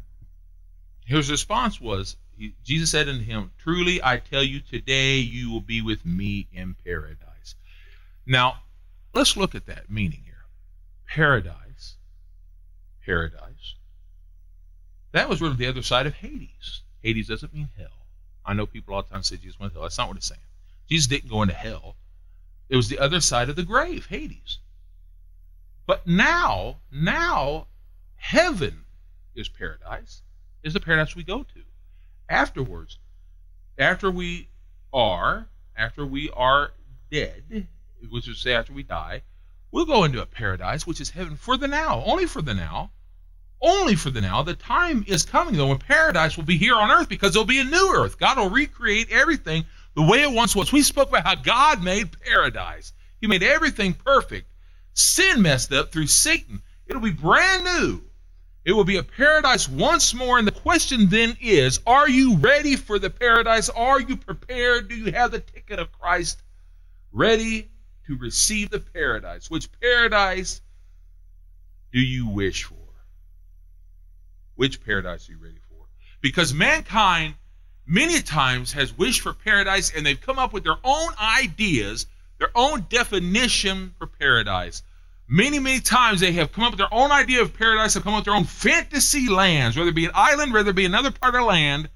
His 1.06 1.28
response 1.28 1.80
was, 1.80 2.14
he, 2.38 2.54
Jesus 2.62 2.92
said 2.92 3.08
unto 3.08 3.24
him, 3.24 3.50
Truly 3.58 4.00
I 4.00 4.18
tell 4.18 4.44
you, 4.44 4.60
today 4.60 5.16
you 5.16 5.50
will 5.50 5.60
be 5.60 5.82
with 5.82 6.06
me 6.06 6.46
in 6.52 6.76
paradise. 6.84 7.56
Now, 8.26 8.62
let's 9.12 9.36
look 9.36 9.56
at 9.56 9.66
that 9.66 9.90
meaning 9.90 10.22
here. 10.24 10.44
Paradise, 11.04 11.96
paradise. 13.04 13.74
That 15.10 15.28
was 15.28 15.40
really 15.40 15.56
the 15.56 15.66
other 15.66 15.82
side 15.82 16.06
of 16.06 16.14
Hades. 16.14 16.82
Hades 17.02 17.26
doesn't 17.26 17.52
mean 17.52 17.70
hell. 17.76 18.05
I 18.46 18.54
know 18.54 18.64
people 18.64 18.94
all 18.94 19.02
the 19.02 19.08
time 19.08 19.22
say 19.22 19.36
Jesus 19.36 19.58
went 19.58 19.72
to 19.72 19.78
hell. 19.78 19.82
That's 19.82 19.98
not 19.98 20.08
what 20.08 20.16
it's 20.16 20.28
saying. 20.28 20.40
Jesus 20.88 21.08
didn't 21.08 21.30
go 21.30 21.42
into 21.42 21.54
hell. 21.54 21.96
It 22.68 22.76
was 22.76 22.88
the 22.88 22.98
other 22.98 23.20
side 23.20 23.48
of 23.48 23.56
the 23.56 23.64
grave, 23.64 24.06
Hades. 24.06 24.58
But 25.86 26.06
now, 26.06 26.76
now, 26.90 27.66
heaven 28.16 28.84
is 29.34 29.48
paradise, 29.48 30.22
is 30.62 30.72
the 30.72 30.80
paradise 30.80 31.14
we 31.14 31.22
go 31.22 31.42
to. 31.42 31.62
Afterwards, 32.28 32.98
after 33.78 34.10
we 34.10 34.48
are, 34.92 35.48
after 35.76 36.06
we 36.06 36.30
are 36.30 36.72
dead, 37.10 37.68
which 38.10 38.28
is 38.28 38.40
say 38.40 38.54
after 38.54 38.72
we 38.72 38.82
die, 38.82 39.22
we'll 39.70 39.84
go 39.84 40.04
into 40.04 40.22
a 40.22 40.26
paradise, 40.26 40.86
which 40.86 41.00
is 41.00 41.10
heaven 41.10 41.36
for 41.36 41.56
the 41.56 41.68
now, 41.68 42.02
only 42.04 42.26
for 42.26 42.42
the 42.42 42.54
now 42.54 42.90
only 43.60 43.94
for 43.94 44.10
the 44.10 44.20
now. 44.20 44.42
The 44.42 44.54
time 44.54 45.04
is 45.06 45.24
coming, 45.24 45.56
though, 45.56 45.68
when 45.68 45.78
paradise 45.78 46.36
will 46.36 46.44
be 46.44 46.58
here 46.58 46.74
on 46.74 46.90
earth 46.90 47.08
because 47.08 47.32
there'll 47.32 47.46
be 47.46 47.60
a 47.60 47.64
new 47.64 47.92
earth. 47.94 48.18
God 48.18 48.38
will 48.38 48.50
recreate 48.50 49.10
everything 49.10 49.64
the 49.94 50.02
way 50.02 50.22
it 50.22 50.32
once 50.32 50.54
was. 50.54 50.72
We 50.72 50.82
spoke 50.82 51.08
about 51.08 51.26
how 51.26 51.34
God 51.34 51.82
made 51.82 52.18
paradise, 52.20 52.92
He 53.20 53.26
made 53.26 53.42
everything 53.42 53.94
perfect. 53.94 54.50
Sin 54.94 55.42
messed 55.42 55.72
up 55.72 55.92
through 55.92 56.06
Satan. 56.06 56.62
It'll 56.86 57.02
be 57.02 57.10
brand 57.10 57.64
new. 57.64 58.02
It 58.64 58.72
will 58.72 58.84
be 58.84 58.96
a 58.96 59.02
paradise 59.02 59.68
once 59.68 60.12
more. 60.12 60.38
And 60.38 60.46
the 60.46 60.52
question 60.52 61.08
then 61.08 61.36
is 61.40 61.80
Are 61.86 62.08
you 62.08 62.36
ready 62.36 62.76
for 62.76 62.98
the 62.98 63.10
paradise? 63.10 63.68
Are 63.68 64.00
you 64.00 64.16
prepared? 64.16 64.88
Do 64.88 64.96
you 64.96 65.12
have 65.12 65.30
the 65.30 65.40
ticket 65.40 65.78
of 65.78 65.92
Christ 65.92 66.42
ready 67.12 67.70
to 68.06 68.16
receive 68.16 68.70
the 68.70 68.80
paradise? 68.80 69.50
Which 69.50 69.68
paradise 69.80 70.60
do 71.92 72.00
you 72.00 72.26
wish 72.26 72.64
for? 72.64 72.75
Which 74.56 74.84
paradise 74.84 75.28
are 75.28 75.32
you 75.32 75.38
ready 75.38 75.60
for? 75.68 75.86
Because 76.20 76.52
mankind 76.52 77.34
many 77.86 78.20
times 78.20 78.72
has 78.72 78.96
wished 78.96 79.20
for 79.20 79.32
paradise 79.32 79.92
and 79.94 80.04
they've 80.04 80.20
come 80.20 80.38
up 80.38 80.52
with 80.52 80.64
their 80.64 80.78
own 80.82 81.12
ideas, 81.20 82.06
their 82.38 82.50
own 82.54 82.86
definition 82.88 83.94
for 83.98 84.06
paradise. 84.06 84.82
Many, 85.28 85.58
many 85.58 85.80
times 85.80 86.20
they 86.20 86.32
have 86.32 86.52
come 86.52 86.64
up 86.64 86.72
with 86.72 86.78
their 86.78 86.92
own 86.92 87.12
idea 87.12 87.42
of 87.42 87.52
paradise, 87.52 87.94
have 87.94 88.02
come 88.02 88.14
up 88.14 88.20
with 88.20 88.24
their 88.26 88.34
own 88.34 88.44
fantasy 88.44 89.28
lands, 89.28 89.76
whether 89.76 89.90
it 89.90 89.94
be 89.94 90.06
an 90.06 90.12
island, 90.14 90.52
whether 90.52 90.70
it 90.70 90.76
be 90.76 90.84
another 90.86 91.10
part 91.10 91.34
of 91.34 91.44
land. 91.44 91.90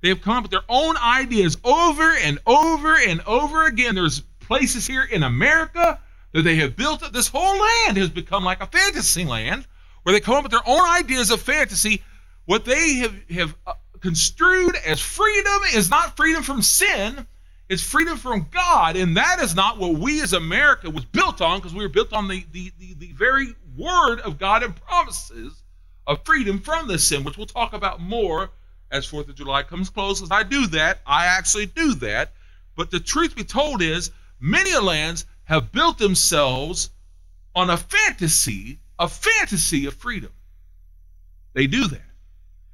They 0.00 0.10
have 0.10 0.22
come 0.22 0.36
up 0.36 0.44
with 0.44 0.52
their 0.52 0.60
own 0.68 0.96
ideas 0.96 1.56
over 1.64 2.12
and 2.12 2.38
over 2.46 2.96
and 2.96 3.20
over 3.22 3.66
again. 3.66 3.96
There's 3.96 4.20
places 4.20 4.86
here 4.86 5.02
in 5.02 5.24
America 5.24 5.98
that 6.32 6.42
they 6.42 6.56
have 6.56 6.76
built 6.76 7.02
up. 7.02 7.12
This 7.12 7.26
whole 7.26 7.58
land 7.58 7.96
has 7.96 8.10
become 8.10 8.44
like 8.44 8.60
a 8.60 8.66
fantasy 8.66 9.24
land 9.24 9.66
where 10.08 10.14
they 10.14 10.20
come 10.20 10.36
up 10.36 10.42
with 10.42 10.52
their 10.52 10.66
own 10.66 10.88
ideas 10.88 11.30
of 11.30 11.38
fantasy. 11.38 12.02
What 12.46 12.64
they 12.64 12.94
have, 12.94 13.14
have 13.28 13.54
uh, 13.66 13.74
construed 14.00 14.74
as 14.76 14.98
freedom 14.98 15.60
is 15.74 15.90
not 15.90 16.16
freedom 16.16 16.42
from 16.42 16.62
sin, 16.62 17.26
it's 17.68 17.82
freedom 17.82 18.16
from 18.16 18.46
God. 18.50 18.96
And 18.96 19.18
that 19.18 19.38
is 19.40 19.54
not 19.54 19.76
what 19.76 19.98
we 19.98 20.22
as 20.22 20.32
America 20.32 20.88
was 20.88 21.04
built 21.04 21.42
on 21.42 21.58
because 21.58 21.74
we 21.74 21.82
were 21.82 21.90
built 21.90 22.14
on 22.14 22.26
the, 22.26 22.42
the, 22.52 22.72
the, 22.78 22.94
the 22.94 23.12
very 23.12 23.54
word 23.76 24.20
of 24.20 24.38
God 24.38 24.62
and 24.62 24.74
promises 24.74 25.62
of 26.06 26.24
freedom 26.24 26.58
from 26.58 26.88
the 26.88 26.98
sin, 26.98 27.22
which 27.22 27.36
we'll 27.36 27.44
talk 27.44 27.74
about 27.74 28.00
more 28.00 28.48
as 28.90 29.04
Fourth 29.04 29.28
of 29.28 29.34
July 29.34 29.62
comes 29.62 29.90
close. 29.90 30.22
As 30.22 30.30
I 30.30 30.42
do 30.42 30.68
that, 30.68 31.00
I 31.06 31.26
actually 31.26 31.66
do 31.66 31.92
that. 31.96 32.32
But 32.76 32.90
the 32.90 32.98
truth 32.98 33.36
be 33.36 33.44
told 33.44 33.82
is, 33.82 34.10
many 34.40 34.74
lands 34.78 35.26
have 35.44 35.70
built 35.70 35.98
themselves 35.98 36.88
on 37.54 37.68
a 37.68 37.76
fantasy 37.76 38.78
a 38.98 39.08
fantasy 39.08 39.86
of 39.86 39.94
freedom. 39.94 40.30
They 41.54 41.66
do 41.66 41.86
that. 41.88 42.02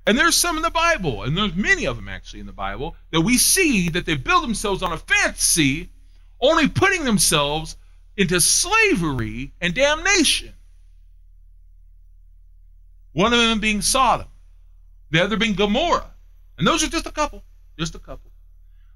And 0.07 0.19
there's 0.19 0.37
some 0.37 0.57
in 0.57 0.63
the 0.63 0.71
Bible, 0.71 1.23
and 1.23 1.37
there's 1.37 1.55
many 1.55 1.87
of 1.87 1.97
them 1.97 2.09
actually 2.09 2.41
in 2.41 2.47
the 2.47 2.53
Bible, 2.53 2.95
that 3.11 3.23
we 3.23 3.39
see 3.39 3.89
that 3.91 4.05
they 4.05 4.17
build 4.17 4.43
themselves 4.43 4.83
on 4.83 4.93
a 4.93 4.99
fantasy, 4.99 5.89
only 6.41 6.69
putting 6.69 7.05
themselves 7.05 7.77
into 8.17 8.41
slavery 8.41 9.53
and 9.61 9.75
damnation. 9.75 10.53
One 13.13 13.33
of 13.33 13.39
them 13.39 13.61
being 13.61 13.81
Sodom, 13.81 14.27
the 15.11 15.23
other 15.23 15.37
being 15.37 15.55
Gomorrah. 15.55 16.11
And 16.59 16.67
those 16.67 16.83
are 16.85 16.89
just 16.89 17.07
a 17.07 17.13
couple, 17.13 17.43
just 17.79 17.95
a 17.95 17.99
couple. 17.99 18.31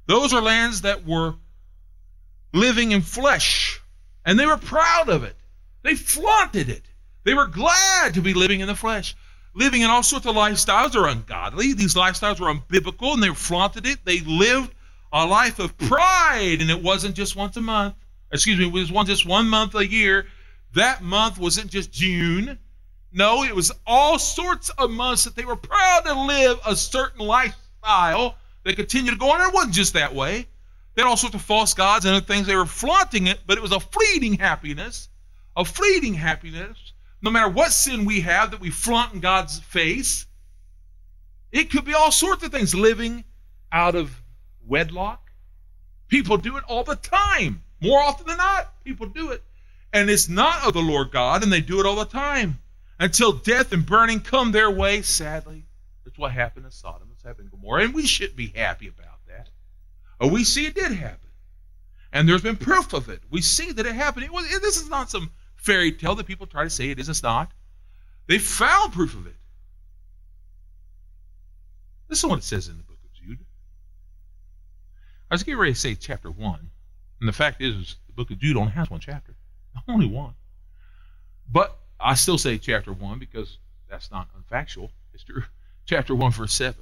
Those 0.07 0.33
are 0.33 0.43
lands 0.43 0.83
that 0.83 1.07
were 1.07 1.35
living 2.53 2.93
in 2.93 3.01
flesh, 3.01 3.81
and 4.25 4.39
they 4.39 4.47
were 4.47 4.57
proud 4.57 5.09
of 5.09 5.25
it. 5.25 5.37
They 5.83 5.95
flaunted 5.95 6.69
it. 6.69 6.88
They 7.29 7.35
were 7.35 7.47
glad 7.47 8.15
to 8.15 8.23
be 8.23 8.33
living 8.33 8.61
in 8.61 8.69
the 8.69 8.75
flesh, 8.75 9.15
living 9.53 9.83
in 9.83 9.91
all 9.91 10.03
sorts 10.03 10.25
of 10.25 10.35
lifestyles 10.35 10.93
that 10.93 10.97
are 10.97 11.09
ungodly. 11.09 11.75
These 11.75 11.95
lifestyles 11.95 12.41
were 12.41 12.51
unbiblical 12.51 13.13
and 13.13 13.23
they 13.23 13.29
flaunted 13.35 13.87
it. 13.87 14.03
They 14.03 14.21
lived 14.21 14.75
a 15.13 15.27
life 15.27 15.59
of 15.59 15.77
pride, 15.77 16.63
and 16.63 16.71
it 16.71 16.83
wasn't 16.83 17.15
just 17.15 17.37
once 17.37 17.59
a 17.59 17.61
month. 17.61 17.97
Excuse 18.33 18.59
me, 18.59 18.69
it 18.69 18.73
was 18.73 18.91
one 18.91 19.05
just 19.05 19.27
one 19.27 19.47
month 19.47 19.75
a 19.75 19.87
year. 19.87 20.27
That 20.73 21.03
month 21.03 21.37
wasn't 21.37 21.71
just 21.71 21.93
June. 21.93 22.59
No, 23.13 23.45
it 23.45 23.55
was 23.55 23.73
all 23.87 24.19
sorts 24.19 24.71
of 24.71 24.89
months 24.89 25.25
that 25.25 25.37
they 25.37 25.45
were 25.45 25.55
proud 25.55 26.07
to 26.07 26.15
live 26.15 26.59
a 26.67 26.75
certain 26.75 27.27
lifestyle. 27.27 28.37
They 28.65 28.73
continued 28.73 29.13
to 29.13 29.19
go 29.19 29.33
on. 29.33 29.47
It 29.47 29.53
wasn't 29.53 29.75
just 29.75 29.93
that 29.93 30.15
way. 30.15 30.47
They 30.95 31.03
had 31.03 31.09
all 31.11 31.19
sorts 31.19 31.37
of 31.37 31.43
false 31.43 31.75
gods 31.75 32.07
and 32.07 32.17
other 32.17 32.25
things. 32.25 32.47
They 32.47 32.57
were 32.57 32.65
flaunting 32.65 33.27
it, 33.27 33.41
but 33.47 33.59
it 33.59 33.63
was 33.63 33.73
a 33.73 33.81
fleeting 33.81 34.39
happiness, 34.39 35.11
a 35.55 35.67
fleeting 35.67 36.15
happiness. 36.15 36.88
No 37.21 37.31
matter 37.31 37.49
what 37.49 37.73
sin 37.73 38.05
we 38.05 38.21
have 38.21 38.53
that 38.53 38.61
we 38.61 38.71
flaunt 38.71 39.15
in 39.15 39.21
God's 39.21 39.59
face, 39.59 40.27
it 41.51 41.71
could 41.71 41.85
be 41.85 41.95
all 41.95 42.13
sorts 42.13 42.45
of 42.45 42.53
things. 42.53 42.75
Living 42.75 43.25
out 43.73 43.95
of 43.95 44.23
wedlock. 44.67 45.31
People 46.09 46.37
do 46.37 46.57
it 46.57 46.65
all 46.65 46.85
the 46.85 46.97
time. 46.97 47.63
More 47.81 48.01
often 48.01 48.27
than 48.27 48.39
not, 48.39 48.73
people 48.85 49.07
do 49.07 49.31
it. 49.31 49.43
And 49.93 50.11
it's 50.11 50.29
not 50.29 50.67
of 50.67 50.75
the 50.75 50.81
Lord 50.81 51.11
God, 51.11 51.43
and 51.43 51.53
they 51.53 51.61
do 51.61 51.81
it 51.81 51.87
all 51.87 51.97
the 51.97 52.05
time 52.05 52.59
until 52.99 53.33
death 53.33 53.73
and 53.73 53.85
burning 53.85 54.21
come 54.21 54.53
their 54.53 54.71
way, 54.71 55.03
sadly. 55.03 55.65
That's 56.05 56.19
what 56.19 56.33
happened 56.33 56.67
in 56.67 56.73
Sodom. 56.73 57.09
It's 57.13 57.23
happened 57.23 57.51
in 57.53 57.59
Gomorrah. 57.59 57.85
And 57.85 57.95
we 57.95 58.07
shouldn't 58.07 58.37
be 58.37 58.49
happy 58.49 58.89
about 58.89 59.27
that. 59.29 59.49
Or 60.21 60.31
we 60.31 60.45
see 60.45 60.67
it 60.67 60.75
did 60.75 60.93
happen. 60.93 61.29
And 62.13 62.29
there's 62.29 62.43
been 62.43 62.57
proof 62.57 62.93
of 62.93 63.09
it. 63.09 63.23
We 63.31 63.43
see 63.43 63.73
that 63.73 63.87
it 63.87 63.95
happened. 63.95 64.25
It 64.25 64.33
was, 64.33 64.49
this 64.61 64.81
is 64.81 64.89
not 64.89 65.11
some 65.11 65.31
fairy 65.59 65.93
tale 65.93 66.15
that 66.15 66.27
people 66.27 66.47
try 66.47 66.65
to 66.65 66.71
say 66.71 66.91
it 66.91 66.99
is. 66.99 67.09
It's 67.09 67.23
not. 67.23 67.51
They 68.27 68.39
found 68.39 68.93
proof 68.93 69.15
of 69.15 69.27
it. 69.27 69.35
This 72.09 72.19
is 72.19 72.25
what 72.25 72.39
it 72.39 72.45
says 72.45 72.69
in 72.69 72.77
the 72.77 72.83
book 72.83 72.99
of 73.05 73.13
Jude. 73.13 73.39
I 75.31 75.35
was 75.35 75.43
getting 75.43 75.59
ready 75.59 75.75
to 75.75 75.79
say 75.79 75.95
chapter 75.95 76.31
1. 76.31 76.71
And 77.21 77.29
the 77.29 77.33
fact 77.33 77.61
is, 77.61 77.97
the 78.07 78.13
book 78.15 78.31
of 78.31 78.39
Jude 78.39 78.57
only 78.57 78.73
has 78.73 78.91
one 78.91 79.01
chapter. 79.01 79.35
Only 79.89 80.07
one. 80.07 80.35
But 81.51 81.79
I 82.01 82.15
still 82.15 82.39
say 82.39 82.59
chapter 82.59 82.93
1 82.93 83.19
because 83.19 83.59
that's 83.89 84.11
not 84.11 84.29
unfactual. 84.37 84.91
It's 85.15 85.25
true. 85.25 85.43
Chapter 85.87 86.15
1, 86.15 86.33
verse 86.33 86.53
7. 86.53 86.75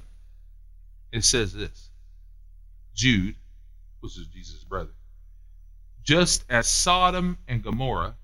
It 1.13 1.23
says 1.23 1.53
this 1.53 1.89
Jude, 2.93 3.35
which 4.01 4.17
is 4.17 4.27
Jesus' 4.27 4.63
brother, 4.63 4.91
just 6.03 6.43
as 6.49 6.67
Sodom 6.67 7.37
and 7.47 7.63
Gomorrah 7.63 8.15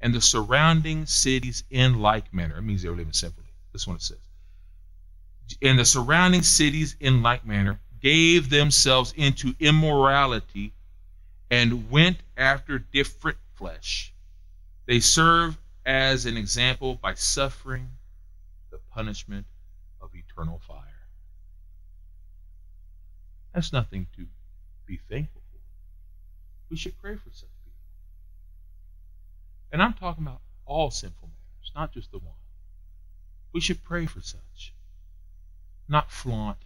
and 0.00 0.14
the 0.14 0.20
surrounding 0.20 1.06
cities 1.06 1.64
in 1.70 2.00
like 2.00 2.32
manner, 2.32 2.58
it 2.58 2.62
means 2.62 2.82
they 2.82 2.88
were 2.88 2.96
living 2.96 3.12
simply. 3.12 3.44
This 3.72 3.86
one 3.86 3.96
it 3.96 4.02
says. 4.02 4.18
And 5.62 5.78
the 5.78 5.84
surrounding 5.84 6.42
cities 6.42 6.96
in 7.00 7.22
like 7.22 7.46
manner 7.46 7.80
gave 8.00 8.50
themselves 8.50 9.12
into 9.16 9.54
immorality 9.58 10.72
and 11.50 11.90
went 11.90 12.18
after 12.36 12.78
different 12.78 13.38
flesh 13.54 14.12
they 14.88 15.00
serve 15.00 15.58
as 15.84 16.24
an 16.24 16.38
example 16.38 16.94
by 16.94 17.12
suffering 17.12 17.90
the 18.70 18.78
punishment 18.90 19.44
of 20.00 20.08
eternal 20.14 20.58
fire. 20.66 20.80
That's 23.52 23.70
nothing 23.70 24.06
to 24.16 24.26
be 24.86 24.98
thankful 25.10 25.42
for. 25.52 25.58
We 26.70 26.78
should 26.78 26.96
pray 26.96 27.16
for 27.16 27.28
such. 27.30 27.50
And 29.72 29.82
I'm 29.82 29.94
talking 29.94 30.24
about 30.24 30.40
all 30.64 30.90
sinful 30.90 31.28
matters, 31.28 31.72
not 31.74 31.92
just 31.92 32.10
the 32.10 32.18
one. 32.18 32.34
We 33.52 33.60
should 33.60 33.82
pray 33.84 34.06
for 34.06 34.20
such, 34.20 34.74
not 35.88 36.10
flaunt 36.10 36.58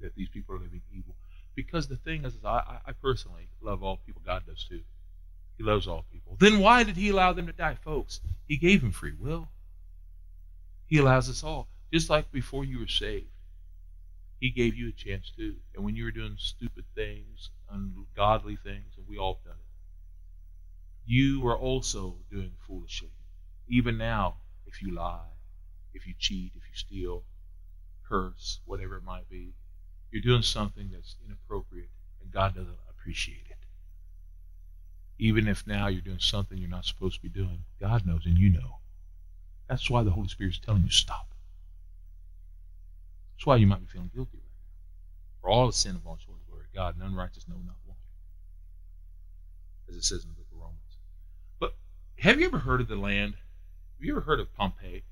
that 0.00 0.14
these 0.14 0.28
people 0.28 0.54
are 0.54 0.58
living 0.58 0.82
evil. 0.92 1.14
Because 1.54 1.88
the 1.88 1.96
thing 1.96 2.24
is, 2.24 2.34
I, 2.44 2.78
I 2.86 2.92
personally 3.02 3.48
love 3.60 3.82
all 3.82 3.98
people. 4.06 4.22
God 4.24 4.44
does 4.46 4.64
too. 4.64 4.80
He 5.58 5.64
loves 5.64 5.86
all 5.86 6.06
people. 6.10 6.36
Then 6.38 6.60
why 6.60 6.84
did 6.84 6.96
he 6.96 7.10
allow 7.10 7.32
them 7.32 7.46
to 7.46 7.52
die? 7.52 7.76
Folks, 7.84 8.20
he 8.48 8.56
gave 8.56 8.80
them 8.80 8.92
free 8.92 9.12
will. 9.18 9.48
He 10.86 10.98
allows 10.98 11.28
us 11.28 11.44
all. 11.44 11.68
Just 11.92 12.08
like 12.08 12.30
before 12.32 12.64
you 12.64 12.78
were 12.78 12.86
saved, 12.86 13.26
he 14.38 14.50
gave 14.50 14.74
you 14.74 14.88
a 14.88 14.92
chance 14.92 15.30
too. 15.36 15.56
And 15.74 15.84
when 15.84 15.96
you 15.96 16.04
were 16.04 16.10
doing 16.10 16.36
stupid 16.38 16.84
things, 16.94 17.50
ungodly 17.70 18.56
things, 18.56 18.94
and 18.96 19.06
we 19.06 19.18
all 19.18 19.40
done 19.44 19.54
it, 19.54 19.69
you 21.10 21.44
are 21.48 21.58
also 21.58 22.14
doing 22.30 22.52
foolishly. 22.68 23.10
Even 23.66 23.98
now, 23.98 24.36
if 24.66 24.80
you 24.80 24.94
lie, 24.94 25.32
if 25.92 26.06
you 26.06 26.14
cheat, 26.16 26.52
if 26.54 26.62
you 26.62 26.74
steal, 26.74 27.24
curse, 28.08 28.60
whatever 28.64 28.96
it 28.96 29.02
might 29.02 29.28
be, 29.28 29.52
you're 30.12 30.22
doing 30.22 30.42
something 30.42 30.88
that's 30.92 31.16
inappropriate, 31.26 31.90
and 32.22 32.30
God 32.30 32.54
doesn't 32.54 32.78
appreciate 32.88 33.46
it. 33.50 33.56
Even 35.18 35.48
if 35.48 35.66
now 35.66 35.88
you're 35.88 36.00
doing 36.00 36.20
something 36.20 36.56
you're 36.56 36.68
not 36.68 36.84
supposed 36.84 37.16
to 37.16 37.22
be 37.22 37.28
doing, 37.28 37.64
God 37.80 38.06
knows 38.06 38.24
and 38.24 38.38
you 38.38 38.50
know. 38.50 38.78
That's 39.68 39.90
why 39.90 40.04
the 40.04 40.10
Holy 40.10 40.28
Spirit 40.28 40.54
is 40.54 40.60
telling 40.60 40.84
you 40.84 40.90
stop. 40.90 41.34
That's 43.34 43.46
why 43.46 43.56
you 43.56 43.66
might 43.66 43.80
be 43.80 43.86
feeling 43.86 44.10
guilty 44.14 44.38
right 44.38 44.44
now. 44.44 45.40
For 45.42 45.50
all 45.50 45.66
the 45.66 45.72
sin 45.72 45.96
of 45.96 46.06
all 46.06 46.18
glory 46.48 46.66
God, 46.74 46.94
and 46.96 47.04
unrighteous, 47.04 47.46
no, 47.48 47.56
not 47.56 47.76
one. 47.84 47.96
As 49.88 49.96
it 49.96 50.04
says 50.04 50.22
in 50.22 50.30
the 50.30 50.34
book 50.34 50.46
of 50.52 50.58
Romans. 50.58 50.98
But 51.58 51.74
have 52.20 52.38
you 52.38 52.46
ever 52.46 52.58
heard 52.58 52.80
of 52.80 52.88
the 52.88 52.96
land? 52.96 53.34
Have 53.34 54.04
you 54.04 54.12
ever 54.12 54.20
heard 54.20 54.40
of 54.40 54.54
Pompeii? 54.54 55.02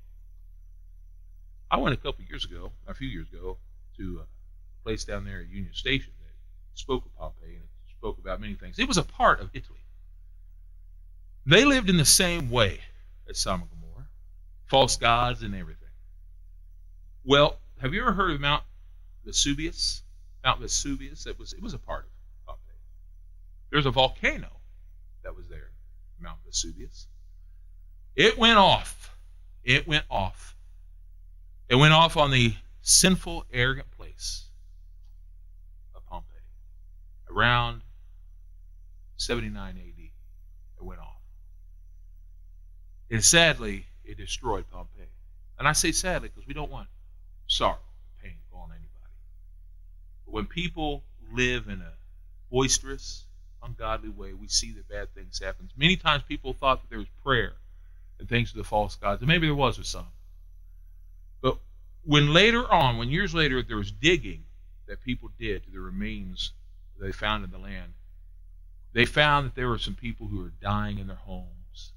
I 1.71 1.77
went 1.77 1.93
a 1.93 1.97
couple 1.97 2.23
years 2.25 2.45
ago, 2.45 2.71
a 2.87 2.93
few 2.93 3.07
years 3.07 3.27
ago, 3.31 3.57
to 3.97 4.19
uh, 4.21 4.23
a 4.23 4.83
place 4.83 5.05
down 5.05 5.25
there 5.25 5.41
at 5.41 5.49
Union 5.49 5.73
Station 5.73 6.11
that 6.19 6.79
spoke 6.79 7.05
of 7.05 7.15
Pompeii 7.17 7.55
and 7.55 7.65
spoke 7.97 8.17
about 8.19 8.39
many 8.39 8.53
things. 8.53 8.79
It 8.79 8.87
was 8.87 8.97
a 8.97 9.03
part 9.03 9.39
of 9.39 9.49
Italy. 9.53 9.79
They 11.45 11.65
lived 11.65 11.89
in 11.89 11.97
the 11.97 12.05
same 12.05 12.51
way 12.51 12.79
as 13.27 13.39
Sodom 13.39 13.61
and 13.61 13.69
Gomorrah, 13.71 14.07
false 14.65 14.95
gods 14.95 15.41
and 15.41 15.55
everything. 15.55 15.89
Well, 17.25 17.57
have 17.81 17.93
you 17.93 18.01
ever 18.01 18.13
heard 18.13 18.31
of 18.31 18.39
Mount 18.39 18.63
Vesuvius? 19.25 20.03
Mount 20.43 20.61
Vesuvius, 20.61 21.25
it 21.25 21.39
was 21.39 21.53
it 21.53 21.61
was 21.61 21.73
a 21.73 21.79
part 21.79 22.05
of 22.05 22.11
Pompeii. 22.45 22.77
There's 23.71 23.85
a 23.85 23.91
volcano 23.91 24.49
that 25.23 25.35
was 25.35 25.47
there, 25.47 25.68
Mount 26.21 26.39
Vesuvius. 26.45 27.07
It 28.15 28.37
went 28.37 28.57
off. 28.57 29.15
It 29.63 29.87
went 29.87 30.05
off. 30.09 30.55
It 31.69 31.75
went 31.75 31.93
off 31.93 32.17
on 32.17 32.31
the 32.31 32.55
sinful, 32.81 33.45
arrogant 33.53 33.91
place 33.91 34.45
of 35.95 36.05
Pompeii. 36.05 36.41
Around 37.31 37.81
79 39.17 39.69
AD, 39.69 39.75
it 39.77 40.11
went 40.83 40.99
off. 40.99 41.21
And 43.11 43.23
sadly, 43.23 43.85
it 44.03 44.17
destroyed 44.17 44.65
Pompeii. 44.71 45.05
And 45.57 45.67
I 45.67 45.73
say 45.73 45.91
sadly 45.91 46.29
because 46.33 46.47
we 46.47 46.53
don't 46.53 46.71
want 46.71 46.87
sorrow 47.47 47.77
and 48.23 48.31
pain 48.31 48.39
on 48.53 48.69
anybody. 48.71 49.13
But 50.25 50.33
when 50.33 50.45
people 50.45 51.03
live 51.33 51.67
in 51.67 51.81
a 51.81 51.93
boisterous, 52.49 53.25
ungodly 53.63 54.09
way, 54.09 54.33
we 54.33 54.47
see 54.47 54.71
that 54.73 54.87
bad 54.87 55.13
things 55.13 55.39
happen. 55.39 55.69
Many 55.77 55.95
times 55.95 56.23
people 56.27 56.53
thought 56.53 56.81
that 56.81 56.89
there 56.89 56.99
was 56.99 57.07
prayer 57.23 57.53
and 58.19 58.27
things 58.27 58.51
to 58.51 58.57
the 58.57 58.63
false 58.63 58.95
gods, 58.95 59.21
and 59.21 59.27
maybe 59.27 59.47
there 59.47 59.55
was 59.55 59.77
with 59.77 59.87
some. 59.87 60.07
But 61.41 61.57
when 62.03 62.33
later 62.33 62.69
on, 62.71 62.97
when 62.97 63.09
years 63.09 63.33
later 63.33 63.61
there 63.61 63.77
was 63.77 63.91
digging 63.91 64.43
that 64.87 65.01
people 65.01 65.29
did 65.39 65.63
to 65.63 65.71
the 65.71 65.79
remains 65.79 66.51
they 66.99 67.11
found 67.11 67.45
in 67.45 67.51
the 67.51 67.57
land, 67.57 67.93
they 68.93 69.05
found 69.05 69.45
that 69.45 69.55
there 69.55 69.69
were 69.69 69.77
some 69.77 69.95
people 69.95 70.27
who 70.27 70.39
were 70.39 70.53
dying 70.61 70.99
in 70.99 71.07
their 71.07 71.15
homes 71.15 71.93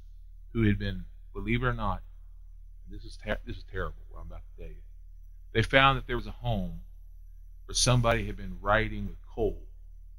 who 0.53 0.65
had 0.65 0.79
been, 0.79 1.05
believe 1.33 1.63
it 1.63 1.67
or 1.67 1.73
not, 1.73 2.03
this 2.91 3.05
is 3.05 3.17
ter- 3.17 3.39
this 3.47 3.57
is 3.57 3.65
terrible. 3.73 3.97
What 4.11 4.21
I'm 4.21 4.27
about 4.27 4.43
to 4.55 4.63
tell 4.63 4.71
you. 4.71 4.83
They 5.53 5.63
found 5.63 5.99
that 5.99 6.07
there 6.07 6.17
was 6.17 6.27
a 6.27 6.33
home 6.33 6.81
where 7.67 7.75
somebody 7.75 8.27
had 8.27 8.37
been 8.37 8.59
writing 8.61 9.07
with 9.07 9.17
coal 9.35 9.63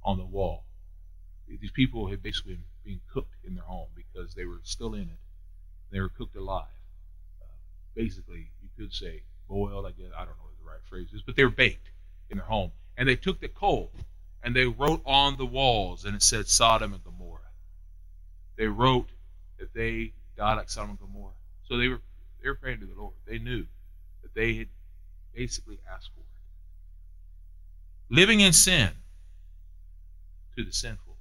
on 0.04 0.18
the 0.18 0.26
wall. 0.26 0.64
These 1.48 1.72
people 1.72 2.08
had 2.08 2.24
basically 2.24 2.58
been 2.84 3.00
cooked 3.12 3.36
in 3.44 3.56
their 3.56 3.64
home 3.64 3.88
because 3.96 4.34
they 4.34 4.46
were 4.46 4.60
still 4.64 4.94
in 4.94 5.04
it. 5.04 5.20
They 5.92 6.00
were 6.00 6.10
cooked 6.10 6.36
alive. 6.36 6.66
Uh, 7.42 7.46
basically, 7.96 8.50
you 8.62 8.70
could 8.78 8.94
say 8.94 9.24
boiled. 9.48 9.86
I 9.86 9.92
guess 9.92 10.12
I 10.16 10.26
don't 10.26 10.38
know 10.38 10.46
what 10.46 10.58
the 10.60 10.70
right 10.70 10.84
phrase 10.90 11.14
is, 11.14 11.22
but 11.22 11.36
they 11.36 11.44
were 11.44 11.50
baked 11.50 11.92
in 12.30 12.38
their 12.38 12.46
home, 12.46 12.72
and 12.98 13.08
they 13.08 13.16
took 13.16 13.40
the 13.40 13.48
coal 13.50 13.92
and 14.44 14.56
they 14.56 14.66
wrote 14.66 15.02
on 15.06 15.38
the 15.38 15.46
walls, 15.46 16.04
and 16.04 16.16
it 16.16 16.22
said 16.22 16.48
Sodom 16.48 16.94
and 16.94 17.04
Gomorrah. 17.04 17.40
They 18.58 18.68
wrote 18.68 19.08
that 19.58 19.74
they 19.74 20.12
died 20.38 20.56
like 20.56 20.70
Sodom 20.70 20.92
and 20.92 21.00
Gomorrah. 21.00 21.34
So 21.68 21.78
they 21.78 21.88
were 21.88 22.02
they 22.42 22.50
were 22.50 22.56
praying 22.56 22.82
to 22.82 22.86
the 22.86 22.94
Lord. 22.94 23.14
They 23.26 23.40
knew 23.40 23.66
that 24.22 24.34
they 24.34 24.56
had 24.56 24.68
basically 25.34 25.80
asked 25.90 26.10
for 26.14 26.20
it. 26.20 26.26
Living 28.14 28.42
in 28.42 28.52
sin 28.52 28.90
to 30.58 30.64
the 30.66 30.74
sinful 30.74 31.13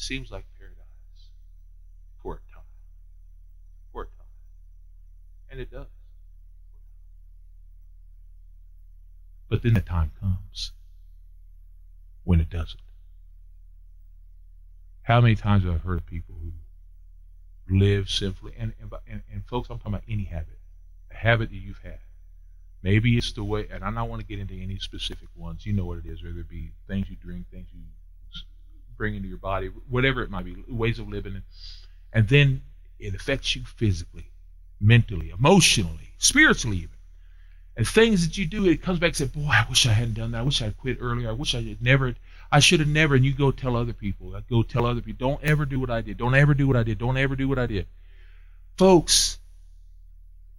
seems 0.00 0.30
like 0.30 0.44
paradise 0.58 1.30
for 2.22 2.34
a 2.34 2.52
time. 2.52 2.64
For 3.92 4.02
a 4.02 4.06
time. 4.06 4.26
And 5.50 5.60
it 5.60 5.70
does. 5.70 5.86
But 9.48 9.62
then 9.62 9.74
the 9.74 9.80
time 9.80 10.12
comes 10.20 10.72
when 12.24 12.40
it 12.40 12.50
doesn't. 12.50 12.80
How 15.02 15.20
many 15.20 15.34
times 15.34 15.64
have 15.64 15.74
I 15.74 15.78
heard 15.78 15.98
of 15.98 16.06
people 16.06 16.36
who 16.40 16.52
live 17.70 18.10
sinfully. 18.10 18.54
And, 18.58 18.74
and, 19.08 19.22
and, 19.32 19.46
folks, 19.46 19.70
I'm 19.70 19.78
talking 19.78 19.94
about 19.94 20.04
any 20.08 20.24
habit, 20.24 20.58
a 21.10 21.14
habit 21.14 21.50
that 21.50 21.56
you've 21.56 21.80
had. 21.82 21.98
Maybe 22.82 23.16
it's 23.16 23.32
the 23.32 23.44
way, 23.44 23.68
and 23.70 23.84
I 23.84 23.90
don't 23.90 24.08
want 24.08 24.20
to 24.20 24.26
get 24.26 24.38
into 24.38 24.54
any 24.54 24.78
specific 24.78 25.28
ones. 25.36 25.66
You 25.66 25.74
know 25.74 25.84
what 25.84 25.98
it 25.98 26.06
is, 26.06 26.22
whether 26.22 26.40
it 26.40 26.48
be 26.48 26.72
things 26.88 27.10
you 27.10 27.16
drink, 27.16 27.46
things 27.50 27.68
you 27.72 27.82
bring 29.00 29.14
into 29.14 29.28
your 29.28 29.38
body, 29.38 29.68
whatever 29.88 30.22
it 30.22 30.30
might 30.30 30.44
be, 30.44 30.62
ways 30.68 30.98
of 30.98 31.08
living. 31.08 31.42
And 32.12 32.28
then 32.28 32.60
it 32.98 33.14
affects 33.14 33.56
you 33.56 33.62
physically, 33.64 34.30
mentally, 34.78 35.30
emotionally, 35.30 36.12
spiritually, 36.18 36.76
even. 36.76 36.98
And 37.78 37.88
things 37.88 38.28
that 38.28 38.36
you 38.36 38.44
do, 38.44 38.66
it 38.66 38.82
comes 38.82 38.98
back 38.98 39.08
and 39.08 39.16
says, 39.16 39.28
Boy, 39.30 39.48
I 39.50 39.64
wish 39.70 39.86
I 39.86 39.92
hadn't 39.92 40.14
done 40.14 40.32
that. 40.32 40.40
I 40.40 40.42
wish 40.42 40.60
I 40.60 40.66
had 40.66 40.76
quit 40.76 40.98
earlier. 41.00 41.30
I 41.30 41.32
wish 41.32 41.54
I 41.54 41.62
had 41.62 41.80
never, 41.80 42.14
I 42.52 42.60
should 42.60 42.80
have 42.80 42.90
never. 42.90 43.14
And 43.14 43.24
you 43.24 43.32
go 43.32 43.50
tell 43.50 43.74
other 43.74 43.94
people, 43.94 44.36
I 44.36 44.42
go 44.50 44.62
tell 44.62 44.84
other 44.84 45.00
people, 45.00 45.26
don't 45.26 45.42
ever 45.42 45.64
do 45.64 45.80
what 45.80 45.88
I 45.88 46.02
did. 46.02 46.18
Don't 46.18 46.34
ever 46.34 46.52
do 46.52 46.66
what 46.66 46.76
I 46.76 46.82
did. 46.82 46.98
Don't 46.98 47.16
ever 47.16 47.34
do 47.34 47.48
what 47.48 47.58
I 47.58 47.64
did. 47.64 47.86
Folks, 48.76 49.38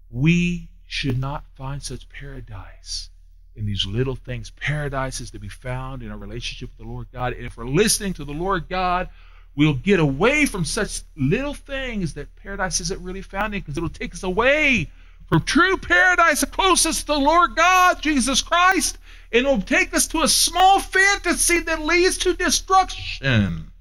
we 0.09 0.71
should 0.87 1.19
not 1.19 1.45
find 1.53 1.83
such 1.83 2.09
paradise 2.09 3.10
in 3.55 3.65
these 3.65 3.85
little 3.85 4.15
things. 4.15 4.49
Paradise 4.51 5.21
is 5.21 5.31
to 5.31 5.39
be 5.39 5.49
found 5.49 6.03
in 6.03 6.11
a 6.11 6.17
relationship 6.17 6.69
with 6.69 6.85
the 6.85 6.91
Lord 6.91 7.07
God. 7.11 7.33
And 7.33 7.45
if 7.45 7.57
we're 7.57 7.65
listening 7.65 8.13
to 8.13 8.25
the 8.25 8.33
Lord 8.33 8.69
God, 8.69 9.09
we'll 9.55 9.73
get 9.73 9.99
away 9.99 10.45
from 10.45 10.65
such 10.65 11.01
little 11.15 11.53
things 11.53 12.13
that 12.13 12.35
paradise 12.35 12.79
isn't 12.81 13.01
really 13.01 13.21
found 13.21 13.53
in 13.53 13.61
because 13.61 13.77
it'll 13.77 13.89
take 13.89 14.13
us 14.13 14.23
away 14.23 14.89
from 15.27 15.41
true 15.43 15.77
paradise, 15.77 16.41
the 16.41 16.47
closest 16.47 17.01
to 17.01 17.05
the 17.07 17.19
Lord 17.19 17.55
God, 17.55 18.01
Jesus 18.01 18.41
Christ. 18.41 18.97
And 19.31 19.45
it'll 19.45 19.61
take 19.61 19.93
us 19.93 20.07
to 20.07 20.23
a 20.23 20.27
small 20.27 20.79
fantasy 20.79 21.59
that 21.59 21.81
leads 21.81 22.17
to 22.19 22.33
destruction. 22.33 23.71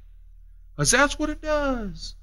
Because 0.77 0.91
that's 0.93 1.19
what 1.19 1.31
it 1.31 1.43
does. 1.43 2.15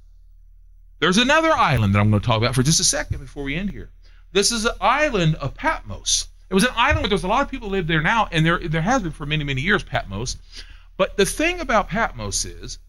There's 0.99 1.17
another 1.17 1.51
island 1.51 1.93
that 1.93 1.99
I'm 1.99 2.09
going 2.09 2.21
to 2.21 2.25
talk 2.25 2.37
about 2.37 2.55
for 2.55 2.63
just 2.63 2.79
a 2.79 2.85
second 2.85 3.19
before 3.19 3.43
we 3.43 3.55
end 3.55 3.69
here. 3.69 3.89
This 4.31 4.51
is 4.51 4.63
the 4.63 4.75
island 4.81 5.35
of 5.35 5.53
Patmos. 5.53 6.27
It 6.49 6.53
was 6.53 6.63
an 6.63 6.73
island 6.75 7.01
where 7.01 7.09
there's 7.09 7.25
a 7.25 7.27
lot 7.27 7.41
of 7.41 7.51
people 7.51 7.69
live 7.69 7.87
there 7.87 8.01
now, 8.01 8.29
and 8.31 8.45
there 8.45 8.59
there 8.59 8.81
has 8.81 9.01
been 9.03 9.11
for 9.11 9.25
many 9.25 9.43
many 9.43 9.61
years 9.61 9.83
Patmos. 9.83 10.37
But 10.95 11.17
the 11.17 11.25
thing 11.25 11.59
about 11.59 11.89
Patmos 11.89 12.45
is, 12.45 12.79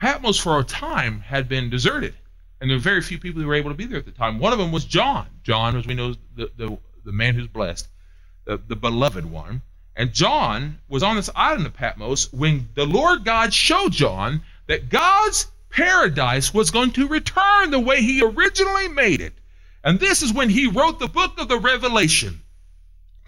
Patmos 0.00 0.38
for 0.38 0.58
a 0.58 0.64
time 0.64 1.20
had 1.20 1.48
been 1.48 1.70
deserted, 1.70 2.14
and 2.60 2.68
there 2.68 2.76
were 2.76 2.82
very 2.82 3.00
few 3.00 3.18
people 3.18 3.40
who 3.40 3.46
were 3.46 3.54
able 3.54 3.70
to 3.70 3.76
be 3.76 3.86
there 3.86 3.98
at 3.98 4.04
the 4.04 4.10
time. 4.10 4.38
One 4.38 4.52
of 4.52 4.58
them 4.58 4.72
was 4.72 4.84
John. 4.84 5.28
John, 5.44 5.76
as 5.76 5.86
we 5.86 5.94
know, 5.94 6.14
the 6.34 6.50
the, 6.56 6.78
the 7.04 7.12
man 7.12 7.34
who's 7.34 7.46
blessed, 7.46 7.88
the, 8.44 8.56
the 8.56 8.76
beloved 8.76 9.26
one. 9.26 9.62
And 9.96 10.12
John 10.12 10.80
was 10.88 11.04
on 11.04 11.14
this 11.14 11.30
island 11.36 11.66
of 11.66 11.74
Patmos 11.74 12.32
when 12.32 12.68
the 12.74 12.84
Lord 12.84 13.24
God 13.24 13.54
showed 13.54 13.92
John 13.92 14.42
that 14.66 14.88
God's 14.88 15.46
paradise 15.70 16.52
was 16.52 16.72
going 16.72 16.90
to 16.92 17.06
return 17.06 17.70
the 17.70 17.78
way 17.78 18.02
he 18.02 18.24
originally 18.24 18.88
made 18.88 19.20
it. 19.20 19.34
And 19.84 20.00
this 20.00 20.22
is 20.22 20.32
when 20.32 20.48
he 20.48 20.66
wrote 20.66 20.98
the 20.98 21.06
book 21.06 21.38
of 21.38 21.46
the 21.46 21.58
Revelation 21.58 22.40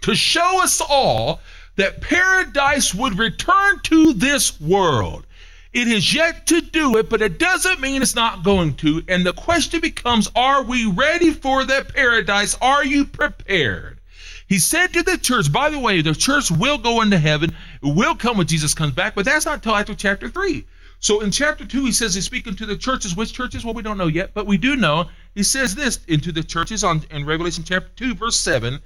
to 0.01 0.15
show 0.15 0.63
us 0.63 0.81
all 0.81 1.39
that 1.75 2.01
paradise 2.01 2.93
would 2.93 3.17
return 3.17 3.79
to 3.83 4.13
this 4.13 4.59
world. 4.59 5.25
It 5.73 5.87
is 5.87 6.13
yet 6.13 6.47
to 6.47 6.61
do 6.61 6.97
it, 6.97 7.09
but 7.09 7.21
it 7.21 7.37
doesn't 7.37 7.81
mean 7.81 8.01
it's 8.01 8.15
not 8.15 8.43
going 8.43 8.75
to. 8.75 9.03
And 9.07 9.25
the 9.25 9.33
question 9.33 9.79
becomes 9.79 10.29
are 10.35 10.63
we 10.63 10.85
ready 10.85 11.31
for 11.31 11.65
that 11.65 11.93
paradise? 11.93 12.55
Are 12.61 12.83
you 12.83 13.05
prepared? 13.05 13.99
He 14.47 14.59
said 14.59 14.93
to 14.93 15.03
the 15.03 15.17
church, 15.17 15.51
by 15.51 15.69
the 15.69 15.77
way, 15.77 16.01
the 16.01 16.15
church 16.15 16.49
will 16.49 16.77
go 16.77 17.01
into 17.01 17.19
heaven, 17.19 17.53
it 17.83 17.93
will 17.95 18.15
come 18.15 18.37
when 18.37 18.47
Jesus 18.47 18.73
comes 18.73 18.93
back, 18.93 19.13
but 19.13 19.25
that's 19.25 19.45
not 19.45 19.55
until 19.55 19.75
after 19.75 19.93
chapter 19.93 20.29
3. 20.29 20.65
So 20.99 21.19
in 21.19 21.31
chapter 21.31 21.65
2, 21.65 21.85
he 21.85 21.91
says 21.91 22.15
he's 22.15 22.25
speaking 22.25 22.55
to 22.55 22.65
the 22.65 22.77
churches. 22.77 23.15
Which 23.15 23.33
churches? 23.33 23.63
Well, 23.63 23.73
we 23.73 23.83
don't 23.83 23.97
know 23.97 24.07
yet, 24.07 24.31
but 24.33 24.47
we 24.47 24.57
do 24.57 24.75
know. 24.75 25.09
He 25.35 25.43
says 25.43 25.75
this 25.75 25.99
into 26.07 26.31
the 26.31 26.43
churches 26.43 26.83
on 26.83 27.03
in 27.11 27.25
Revelation 27.25 27.63
chapter 27.63 27.89
2, 27.97 28.15
verse 28.15 28.39
7. 28.39 28.79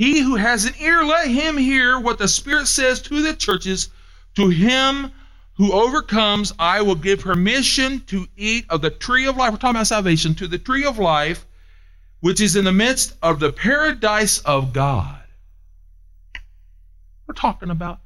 He 0.00 0.20
who 0.20 0.36
has 0.36 0.64
an 0.64 0.72
ear, 0.80 1.04
let 1.04 1.28
him 1.28 1.58
hear 1.58 2.00
what 2.00 2.16
the 2.16 2.26
Spirit 2.26 2.68
says 2.68 3.02
to 3.02 3.20
the 3.20 3.34
churches. 3.34 3.90
To 4.36 4.48
him 4.48 5.12
who 5.58 5.74
overcomes, 5.74 6.54
I 6.58 6.80
will 6.80 6.94
give 6.94 7.20
permission 7.20 8.00
to 8.06 8.26
eat 8.34 8.64
of 8.70 8.80
the 8.80 8.88
tree 8.88 9.26
of 9.26 9.36
life. 9.36 9.50
We're 9.50 9.58
talking 9.58 9.76
about 9.76 9.88
salvation, 9.88 10.34
to 10.36 10.48
the 10.48 10.56
tree 10.56 10.86
of 10.86 10.98
life, 10.98 11.44
which 12.20 12.40
is 12.40 12.56
in 12.56 12.64
the 12.64 12.72
midst 12.72 13.12
of 13.22 13.40
the 13.40 13.52
paradise 13.52 14.38
of 14.38 14.72
God. 14.72 15.20
We're 17.26 17.34
talking 17.34 17.68
about 17.68 18.00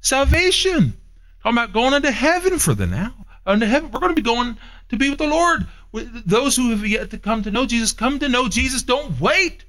salvation. 0.00 0.96
Talking 1.42 1.58
about 1.58 1.72
going 1.72 1.94
into 1.94 2.12
heaven 2.12 2.60
for 2.60 2.74
the 2.74 2.86
now. 2.86 3.12
Into 3.44 3.66
heaven, 3.66 3.90
we're 3.90 3.98
going 3.98 4.14
to 4.14 4.22
be 4.22 4.24
going 4.24 4.56
to 4.90 4.96
be 4.96 5.10
with 5.10 5.18
the 5.18 5.26
Lord. 5.26 5.66
Those 5.92 6.54
who 6.54 6.70
have 6.70 6.86
yet 6.86 7.10
to 7.10 7.18
come 7.18 7.42
to 7.42 7.50
know 7.50 7.66
Jesus, 7.66 7.90
come 7.90 8.20
to 8.20 8.28
know 8.28 8.48
Jesus. 8.48 8.84
Don't 8.84 9.20
wait. 9.20 9.64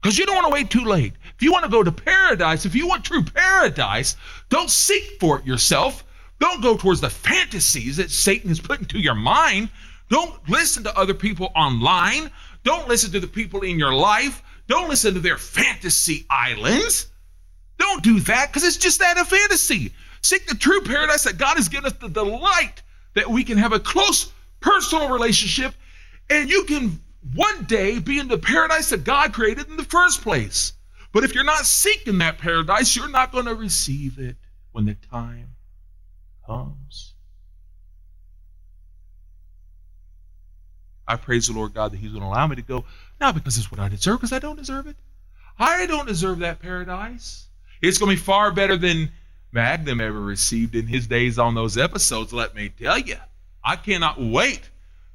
Because 0.00 0.18
you 0.18 0.26
don't 0.26 0.36
want 0.36 0.46
to 0.46 0.52
wait 0.52 0.70
too 0.70 0.84
late. 0.84 1.14
If 1.34 1.42
you 1.42 1.52
want 1.52 1.64
to 1.64 1.70
go 1.70 1.82
to 1.82 1.92
paradise, 1.92 2.64
if 2.64 2.74
you 2.74 2.86
want 2.86 3.04
true 3.04 3.24
paradise, 3.24 4.16
don't 4.48 4.70
seek 4.70 5.18
for 5.20 5.38
it 5.38 5.46
yourself. 5.46 6.04
Don't 6.38 6.62
go 6.62 6.76
towards 6.76 7.00
the 7.00 7.10
fantasies 7.10 7.96
that 7.96 8.10
Satan 8.10 8.48
has 8.48 8.60
put 8.60 8.80
into 8.80 8.98
your 8.98 9.14
mind. 9.14 9.70
Don't 10.08 10.48
listen 10.48 10.84
to 10.84 10.96
other 10.96 11.14
people 11.14 11.50
online. 11.56 12.30
Don't 12.62 12.88
listen 12.88 13.10
to 13.12 13.20
the 13.20 13.26
people 13.26 13.62
in 13.62 13.78
your 13.78 13.94
life. 13.94 14.42
Don't 14.68 14.88
listen 14.88 15.14
to 15.14 15.20
their 15.20 15.38
fantasy 15.38 16.26
islands. 16.30 17.08
Don't 17.78 18.02
do 18.02 18.20
that 18.20 18.48
because 18.48 18.64
it's 18.64 18.76
just 18.76 19.00
that 19.00 19.18
a 19.18 19.24
fantasy. 19.24 19.92
Seek 20.22 20.46
the 20.46 20.54
true 20.54 20.80
paradise 20.82 21.24
that 21.24 21.38
God 21.38 21.56
has 21.56 21.68
given 21.68 21.86
us 21.86 21.92
the 22.00 22.08
delight 22.08 22.82
that 23.14 23.28
we 23.28 23.44
can 23.44 23.58
have 23.58 23.72
a 23.72 23.80
close 23.80 24.32
personal 24.60 25.08
relationship 25.08 25.74
and 26.30 26.50
you 26.50 26.64
can 26.64 27.00
one 27.34 27.64
day 27.64 27.98
be 27.98 28.18
in 28.18 28.28
the 28.28 28.38
paradise 28.38 28.90
that 28.90 29.04
God 29.04 29.32
created 29.32 29.68
in 29.68 29.76
the 29.76 29.84
first 29.84 30.22
place. 30.22 30.72
But 31.12 31.24
if 31.24 31.34
you're 31.34 31.44
not 31.44 31.64
seeking 31.64 32.18
that 32.18 32.38
paradise, 32.38 32.94
you're 32.94 33.08
not 33.08 33.32
going 33.32 33.46
to 33.46 33.54
receive 33.54 34.18
it 34.18 34.36
when 34.72 34.84
the 34.84 34.94
time 34.94 35.54
comes. 36.46 37.14
I 41.08 41.16
praise 41.16 41.46
the 41.46 41.52
Lord 41.52 41.72
God 41.72 41.92
that 41.92 41.98
He's 41.98 42.10
going 42.10 42.22
to 42.22 42.28
allow 42.28 42.46
me 42.46 42.56
to 42.56 42.62
go, 42.62 42.84
not 43.20 43.34
because 43.34 43.56
it's 43.58 43.70
what 43.70 43.80
I 43.80 43.88
deserve, 43.88 44.18
because 44.18 44.32
I 44.32 44.38
don't 44.38 44.56
deserve 44.56 44.86
it. 44.86 44.96
I 45.58 45.86
don't 45.86 46.06
deserve 46.06 46.40
that 46.40 46.60
paradise. 46.60 47.46
It's 47.80 47.98
going 47.98 48.14
to 48.14 48.20
be 48.20 48.24
far 48.24 48.52
better 48.52 48.76
than 48.76 49.10
Magnum 49.52 50.00
ever 50.00 50.20
received 50.20 50.74
in 50.74 50.86
his 50.86 51.06
days 51.06 51.38
on 51.38 51.54
those 51.54 51.78
episodes, 51.78 52.32
let 52.32 52.54
me 52.54 52.68
tell 52.68 52.98
you. 52.98 53.16
I 53.64 53.76
cannot 53.76 54.20
wait 54.20 54.68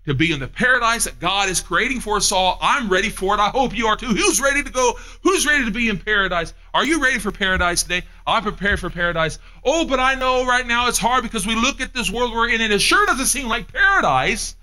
to 0.06 0.14
be 0.16 0.32
in 0.32 0.40
the 0.40 0.48
paradise 0.48 1.04
that 1.04 1.20
God 1.20 1.50
is 1.50 1.62
creating 1.62 2.00
for 2.00 2.18
us 2.18 2.32
all. 2.32 2.58
I'm 2.62 2.90
ready 2.90 3.10
for 3.10 3.36
it. 3.36 3.40
I 3.40 3.50
hope 3.50 3.78
you 3.78 3.88
are 3.88 3.96
too. 3.96 4.08
Who's 4.08 4.42
ready 4.42 4.64
to 4.64 4.72
go? 4.72 4.98
Who's 5.22 5.46
ready 5.46 5.66
to 5.66 5.72
be 5.72 5.90
in 5.90 6.00
paradise? 6.00 6.54
Are 6.74 6.86
you 6.86 7.02
ready 7.02 7.20
for 7.20 7.32
paradise 7.32 7.84
today? 7.84 8.02
I'm 8.26 8.42
prepared 8.42 8.80
for 8.80 8.90
paradise. 8.90 9.38
Oh, 9.64 9.86
but 9.86 10.00
I 10.00 10.16
know 10.16 10.46
right 10.46 10.66
now 10.66 10.88
it's 10.88 10.98
hard 10.98 11.24
because 11.24 11.46
we 11.46 11.56
look 11.56 11.82
at 11.82 11.94
this 11.94 12.10
world 12.10 12.34
we're 12.34 12.50
in 12.50 12.62
and 12.62 12.74
it 12.74 12.82
sure 12.82 13.06
doesn't 13.06 13.28
seem 13.28 13.48
like 13.48 13.72
paradise. 13.72 14.56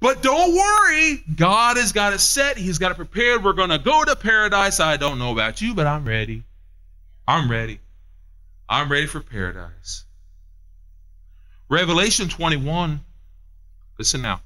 But 0.00 0.22
don't 0.22 0.54
worry, 0.54 1.24
God 1.34 1.78
has 1.78 1.92
got 1.92 2.12
it 2.12 2.18
set. 2.18 2.58
He's 2.58 2.76
got 2.76 2.90
it 2.90 2.96
prepared. 2.96 3.42
We're 3.42 3.54
going 3.54 3.70
to 3.70 3.78
go 3.78 4.04
to 4.04 4.14
paradise. 4.14 4.80
I 4.80 4.98
don't 4.98 5.18
know 5.18 5.32
about 5.32 5.62
you, 5.62 5.74
but 5.74 5.86
I'm 5.86 6.04
ready. 6.04 6.42
I'm 7.26 7.50
ready. 7.50 7.80
I'm 8.68 8.90
ready 8.90 9.06
for 9.06 9.20
paradise. 9.20 10.04
Revelation 11.70 12.28
21, 12.28 13.00
listen 13.98 14.20
now. 14.20 14.42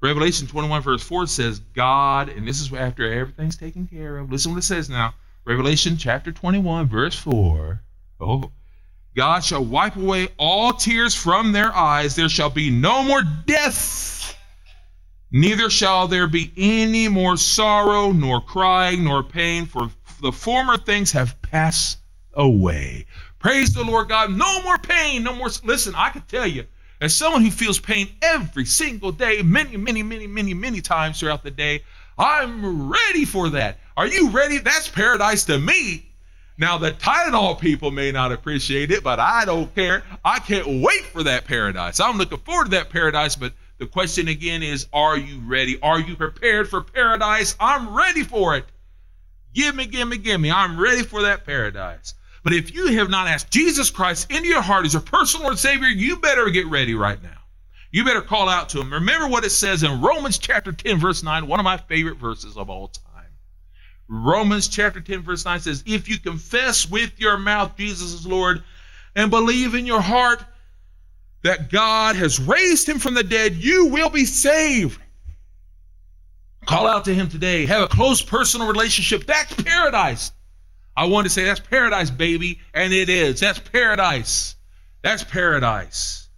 Revelation 0.00 0.46
21, 0.46 0.82
verse 0.82 1.02
4 1.02 1.26
says, 1.26 1.58
God, 1.74 2.28
and 2.28 2.46
this 2.46 2.60
is 2.60 2.72
after 2.72 3.10
everything's 3.10 3.56
taken 3.56 3.86
care 3.86 4.18
of. 4.18 4.30
Listen 4.30 4.52
what 4.52 4.58
it 4.58 4.62
says 4.62 4.88
now. 4.88 5.14
Revelation 5.44 5.96
chapter 5.96 6.30
21, 6.30 6.86
verse 6.86 7.16
4. 7.16 7.82
Oh, 8.20 8.52
God 9.16 9.42
shall 9.42 9.64
wipe 9.64 9.96
away 9.96 10.28
all 10.36 10.72
tears 10.72 11.14
from 11.14 11.50
their 11.50 11.74
eyes. 11.74 12.14
There 12.14 12.28
shall 12.28 12.50
be 12.50 12.70
no 12.70 13.02
more 13.02 13.22
death, 13.46 14.36
neither 15.32 15.70
shall 15.70 16.06
there 16.06 16.28
be 16.28 16.52
any 16.56 17.08
more 17.08 17.36
sorrow, 17.36 18.12
nor 18.12 18.40
crying, 18.40 19.02
nor 19.04 19.24
pain, 19.24 19.66
for 19.66 19.90
the 20.20 20.30
former 20.30 20.76
things 20.76 21.10
have 21.12 21.40
passed 21.42 21.98
away. 22.34 23.06
Praise 23.40 23.74
the 23.74 23.82
Lord 23.84 24.08
God. 24.08 24.30
No 24.30 24.62
more 24.62 24.78
pain. 24.78 25.24
No 25.24 25.34
more. 25.34 25.48
Listen, 25.64 25.94
I 25.96 26.10
can 26.10 26.22
tell 26.22 26.46
you, 26.46 26.66
as 27.00 27.14
someone 27.14 27.42
who 27.42 27.50
feels 27.50 27.78
pain 27.78 28.08
every 28.22 28.64
single 28.64 29.12
day, 29.12 29.42
many, 29.42 29.76
many, 29.76 30.02
many, 30.02 30.26
many, 30.26 30.54
many 30.54 30.80
times 30.80 31.20
throughout 31.20 31.44
the 31.44 31.50
day, 31.50 31.82
I'm 32.18 32.90
ready 32.90 33.24
for 33.24 33.50
that. 33.50 33.78
Are 33.96 34.06
you 34.06 34.30
ready? 34.30 34.58
That's 34.58 34.88
paradise 34.88 35.44
to 35.44 35.58
me. 35.58 36.06
Now, 36.60 36.76
the 36.76 36.90
Tylenol 36.90 37.60
people 37.60 37.92
may 37.92 38.10
not 38.10 38.32
appreciate 38.32 38.90
it, 38.90 39.04
but 39.04 39.20
I 39.20 39.44
don't 39.44 39.72
care. 39.76 40.02
I 40.24 40.40
can't 40.40 40.82
wait 40.82 41.04
for 41.04 41.22
that 41.22 41.44
paradise. 41.44 42.00
I'm 42.00 42.18
looking 42.18 42.38
forward 42.38 42.64
to 42.64 42.70
that 42.72 42.90
paradise, 42.90 43.36
but 43.36 43.52
the 43.78 43.86
question 43.86 44.26
again 44.26 44.64
is 44.64 44.88
Are 44.92 45.16
you 45.16 45.40
ready? 45.46 45.80
Are 45.80 46.00
you 46.00 46.16
prepared 46.16 46.68
for 46.68 46.82
paradise? 46.82 47.54
I'm 47.60 47.96
ready 47.96 48.24
for 48.24 48.56
it. 48.56 48.64
Give 49.54 49.74
me, 49.74 49.86
give 49.86 50.08
me, 50.08 50.18
give 50.18 50.40
me. 50.40 50.50
I'm 50.50 50.80
ready 50.80 51.04
for 51.04 51.22
that 51.22 51.46
paradise. 51.46 52.14
But 52.44 52.52
if 52.52 52.74
you 52.74 52.86
have 52.98 53.10
not 53.10 53.28
asked 53.28 53.50
Jesus 53.50 53.90
Christ 53.90 54.30
into 54.30 54.48
your 54.48 54.62
heart 54.62 54.86
as 54.86 54.92
your 54.92 55.02
personal 55.02 55.46
Lord 55.46 55.58
Savior, 55.58 55.88
you 55.88 56.16
better 56.16 56.48
get 56.50 56.66
ready 56.66 56.94
right 56.94 57.22
now. 57.22 57.38
You 57.90 58.04
better 58.04 58.20
call 58.20 58.48
out 58.48 58.68
to 58.70 58.80
him. 58.80 58.92
Remember 58.92 59.28
what 59.28 59.44
it 59.44 59.50
says 59.50 59.82
in 59.82 60.00
Romans 60.00 60.38
chapter 60.38 60.72
10, 60.72 60.98
verse 60.98 61.22
9, 61.22 61.46
one 61.46 61.58
of 61.58 61.64
my 61.64 61.76
favorite 61.76 62.18
verses 62.18 62.56
of 62.56 62.68
all 62.68 62.88
time. 62.88 63.04
Romans 64.08 64.68
chapter 64.68 65.00
10, 65.00 65.22
verse 65.22 65.44
9 65.44 65.60
says, 65.60 65.84
If 65.86 66.08
you 66.08 66.18
confess 66.18 66.88
with 66.88 67.18
your 67.18 67.36
mouth 67.38 67.76
Jesus 67.76 68.12
is 68.12 68.26
Lord 68.26 68.62
and 69.14 69.30
believe 69.30 69.74
in 69.74 69.86
your 69.86 70.00
heart 70.00 70.42
that 71.42 71.70
God 71.70 72.16
has 72.16 72.40
raised 72.40 72.88
him 72.88 72.98
from 72.98 73.14
the 73.14 73.22
dead, 73.22 73.54
you 73.54 73.86
will 73.86 74.10
be 74.10 74.24
saved. 74.24 75.00
Call 76.66 76.86
out 76.86 77.04
to 77.06 77.14
him 77.14 77.28
today. 77.28 77.66
Have 77.66 77.82
a 77.82 77.88
close 77.88 78.20
personal 78.20 78.68
relationship. 78.68 79.26
That's 79.26 79.54
paradise. 79.54 80.32
I 80.98 81.04
want 81.04 81.26
to 81.26 81.30
say 81.30 81.44
that's 81.44 81.60
paradise, 81.60 82.10
baby. 82.10 82.58
And 82.74 82.92
it 82.92 83.08
is. 83.08 83.38
That's 83.38 83.60
paradise. 83.60 84.56
That's 85.00 85.22
paradise. 85.22 86.28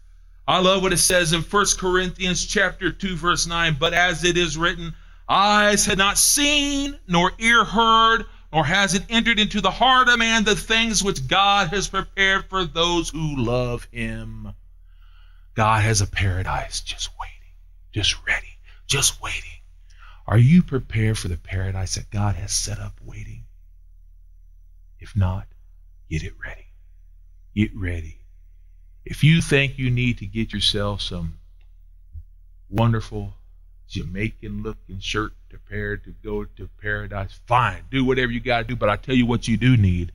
I 0.47 0.61
love 0.61 0.83
what 0.83 0.93
it 0.93 0.99
says 0.99 1.33
in 1.33 1.41
1 1.41 1.67
Corinthians 1.79 2.45
chapter 2.45 2.93
2, 2.93 3.17
verse 3.17 3.47
9. 3.47 3.79
But 3.81 3.95
as 3.95 4.23
it 4.23 4.37
is 4.37 4.59
written, 4.59 4.95
eyes 5.27 5.87
had 5.87 5.97
not 5.97 6.19
seen, 6.19 6.99
nor 7.09 7.33
ear 7.39 7.65
heard, 7.65 8.27
nor 8.53 8.63
has 8.67 8.93
it 8.93 9.07
entered 9.09 9.39
into 9.39 9.63
the 9.63 9.71
heart 9.71 10.11
of 10.11 10.19
man 10.19 10.45
the 10.45 10.55
things 10.55 11.03
which 11.03 11.27
God 11.27 11.69
has 11.69 11.89
prepared 11.89 12.45
for 12.51 12.67
those 12.67 13.09
who 13.09 13.37
love 13.37 13.89
him. 13.91 14.53
God 15.55 15.83
has 15.83 16.03
a 16.03 16.07
paradise 16.07 16.83
just 16.83 17.09
waiting, 17.19 17.55
just 17.93 18.15
ready, 18.27 18.59
just 18.87 19.23
waiting. 19.23 19.41
Are 20.27 20.37
you 20.37 20.63
prepared 20.63 21.17
for 21.17 21.29
the 21.29 21.39
paradise 21.39 21.95
that 21.95 22.11
God 22.11 22.35
has 22.35 22.53
set 22.53 22.79
up 22.79 23.01
waiting? 23.03 23.40
If 25.01 25.17
not, 25.17 25.47
get 26.09 26.23
it 26.23 26.35
ready. 26.43 26.67
Get 27.55 27.71
ready. 27.77 28.19
If 29.05 29.25
you 29.25 29.41
think 29.41 29.79
you 29.79 29.91
need 29.91 30.19
to 30.19 30.27
get 30.27 30.53
yourself 30.53 31.01
some 31.01 31.39
wonderful 32.69 33.35
Jamaican 33.89 34.63
looking 34.63 35.01
shirt 35.01 35.33
prepared 35.49 36.05
to 36.05 36.11
go 36.23 36.45
to 36.45 36.69
paradise, 36.81 37.39
fine. 37.47 37.83
Do 37.91 38.05
whatever 38.05 38.31
you 38.31 38.41
got 38.41 38.59
to 38.59 38.65
do. 38.65 38.77
But 38.77 38.89
I 38.89 38.97
tell 38.97 39.15
you 39.15 39.27
what 39.27 39.49
you 39.49 39.57
do 39.57 39.77
need. 39.77 40.13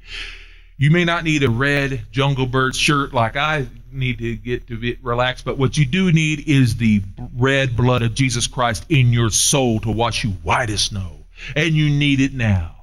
You 0.77 0.91
may 0.91 1.05
not 1.05 1.23
need 1.23 1.43
a 1.43 1.49
red 1.49 2.05
jungle 2.11 2.45
bird 2.45 2.75
shirt 2.75 3.13
like 3.13 3.37
I 3.37 3.67
need 3.91 4.19
to 4.19 4.35
get 4.35 4.67
to 4.67 4.77
be 4.77 4.97
relaxed, 5.01 5.45
but 5.45 5.57
what 5.57 5.77
you 5.77 5.85
do 5.85 6.11
need 6.11 6.47
is 6.47 6.75
the 6.75 7.01
red 7.33 7.77
blood 7.77 8.01
of 8.01 8.13
Jesus 8.13 8.47
Christ 8.47 8.85
in 8.89 9.13
your 9.13 9.29
soul 9.29 9.79
to 9.81 9.91
wash 9.91 10.25
you 10.25 10.31
white 10.43 10.69
as 10.69 10.81
snow. 10.81 11.25
And 11.55 11.73
you 11.73 11.89
need 11.89 12.19
it 12.19 12.33
now. 12.33 12.74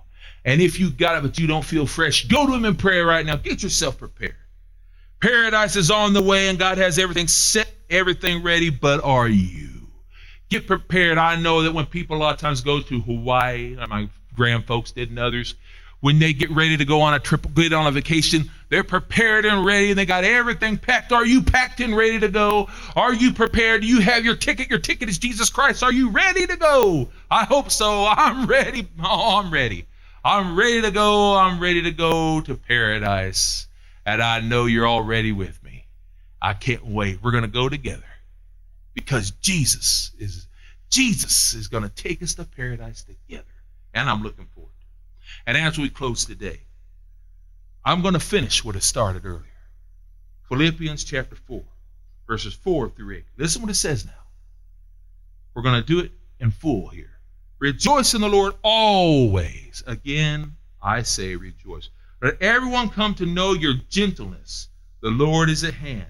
And 0.45 0.61
if 0.61 0.81
you 0.81 0.91
got 0.91 1.17
it 1.17 1.23
but 1.23 1.39
you 1.39 1.47
don't 1.47 1.65
feel 1.65 1.87
fresh, 1.87 2.27
go 2.27 2.47
to 2.47 2.53
Him 2.53 2.65
in 2.65 2.77
prayer 2.77 3.07
right 3.07 3.25
now. 3.25 3.37
Get 3.37 3.63
yourself 3.63 3.99
prepared. 3.99 4.37
Paradise 5.21 5.77
is 5.77 5.91
on 5.91 6.15
the 6.15 6.23
way 6.23 6.49
and 6.49 6.59
God 6.59 6.79
has 6.79 6.99
everything 6.99 7.29
set, 7.29 7.73
everything 7.89 8.43
ready, 8.43 8.71
but 8.71 9.05
are 9.05 9.29
you? 9.29 9.69
Get 10.49 10.67
prepared. 10.67 11.17
I 11.17 11.37
know 11.37 11.63
that 11.63 11.73
when 11.73 11.87
people 11.87 12.17
a 12.17 12.19
lot 12.19 12.35
of 12.35 12.41
times 12.41 12.61
go 12.61 12.81
to 12.81 13.01
Hawaii, 13.01 13.77
my 13.89 14.09
grand 14.35 14.67
folks 14.67 14.91
did 14.91 15.11
and 15.11 15.19
others, 15.19 15.55
when 16.01 16.19
they 16.19 16.33
get 16.33 16.51
ready 16.51 16.77
to 16.77 16.85
go 16.85 17.01
on 17.01 17.15
a 17.15 17.21
trip, 17.21 17.47
get 17.55 17.73
on 17.73 17.87
a 17.87 17.93
vacation, 17.93 18.51
they're 18.69 18.83
prepared 18.83 19.45
and 19.45 19.65
ready 19.65 19.91
and 19.91 19.99
they 19.99 20.05
got 20.05 20.25
everything 20.25 20.77
packed. 20.77 21.13
Are 21.13 21.25
you 21.25 21.41
packed 21.43 21.81
and 21.81 21.97
ready 21.97 22.19
to 22.19 22.29
go? 22.29 22.69
Are 22.97 23.15
you 23.15 23.33
prepared? 23.33 23.83
Do 23.83 23.87
you 23.87 24.01
have 24.01 24.25
your 24.25 24.35
ticket? 24.35 24.69
Your 24.69 24.81
ticket 24.81 25.09
is 25.09 25.19
Jesus 25.19 25.49
Christ. 25.49 25.85
Are 25.85 25.93
you 25.93 26.11
ready 26.11 26.49
to 26.49 26.57
go? 26.57 27.09
I 27.31 27.45
hope 27.45 27.71
so. 27.71 28.05
I'm 28.09 28.47
ready. 28.47 28.89
Oh, 29.01 29.39
I'm 29.39 29.53
ready. 29.53 29.87
I'm 30.25 30.57
ready 30.57 30.83
to 30.83 30.91
go. 30.91 31.37
I'm 31.37 31.59
ready 31.59 31.83
to 31.83 31.91
go 31.91 32.41
to 32.43 32.55
paradise. 32.55 33.67
And 34.07 34.23
I 34.23 34.41
know 34.41 34.67
you're 34.67 34.87
all 34.87 35.03
ready 35.03 35.33
with 35.33 35.63
me. 35.63 35.87
I 36.41 36.55
can't 36.55 36.87
wait. 36.87 37.23
We're 37.23 37.31
going 37.31 37.43
to 37.43 37.49
go 37.49 37.69
together 37.69 38.03
because 38.95 39.31
Jesus 39.31 40.13
is 40.19 40.47
Jesus 40.91 41.55
is 41.55 41.69
going 41.69 41.85
to 41.85 41.89
take 41.89 42.23
us 42.23 42.35
to 42.35 42.45
paradise 42.45 43.05
together. 43.05 43.45
And 43.95 44.11
I'm 44.11 44.23
looking 44.23 44.47
forward. 44.55 44.73
To 44.73 44.87
it. 44.87 45.41
And 45.47 45.57
as 45.57 45.79
we 45.79 45.89
close 45.89 46.25
today, 46.25 46.61
I'm 47.85 48.03
going 48.03 48.15
to 48.15 48.21
finish 48.21 48.65
what 48.65 48.77
I 48.77 48.81
started 48.81 49.25
earlier. 49.25 49.47
Philippians 50.49 51.05
chapter 51.05 51.35
4, 51.35 51.63
verses 52.27 52.55
4 52.55 52.91
through 52.91 53.17
8. 53.17 53.25
Listen 53.39 53.63
what 53.63 53.71
it 53.71 53.75
says 53.75 54.05
now. 54.05 54.13
We're 55.55 55.63
going 55.63 55.81
to 55.81 55.87
do 55.87 56.01
it 56.01 56.13
in 56.39 56.51
full 56.51 56.89
here. 56.89 57.11
Rejoice 57.63 58.15
in 58.15 58.21
the 58.21 58.29
Lord 58.29 58.55
always. 58.63 59.83
Again, 59.87 60.57
I 60.83 61.03
say 61.03 61.37
rejoice. 61.37 61.89
Let 62.21 62.43
everyone 62.43 62.91
come 62.91 63.15
to 63.15 63.27
know 63.27 63.53
your 63.53 63.75
gentleness. 63.89 64.69
The 65.01 65.11
Lord 65.11 65.49
is 65.49 65.65
at 65.65 65.75
hand. 65.75 66.07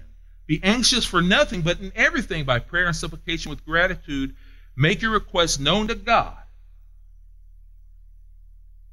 Be 0.47 0.59
anxious 0.63 1.05
for 1.05 1.21
nothing, 1.21 1.61
but 1.61 1.79
in 1.79 1.91
everything 1.95 2.43
by 2.43 2.59
prayer 2.59 2.87
and 2.87 2.95
supplication 2.95 3.49
with 3.49 3.65
gratitude, 3.65 4.35
make 4.75 5.01
your 5.01 5.11
requests 5.11 5.59
known 5.59 5.87
to 5.87 5.95
God 5.95 6.37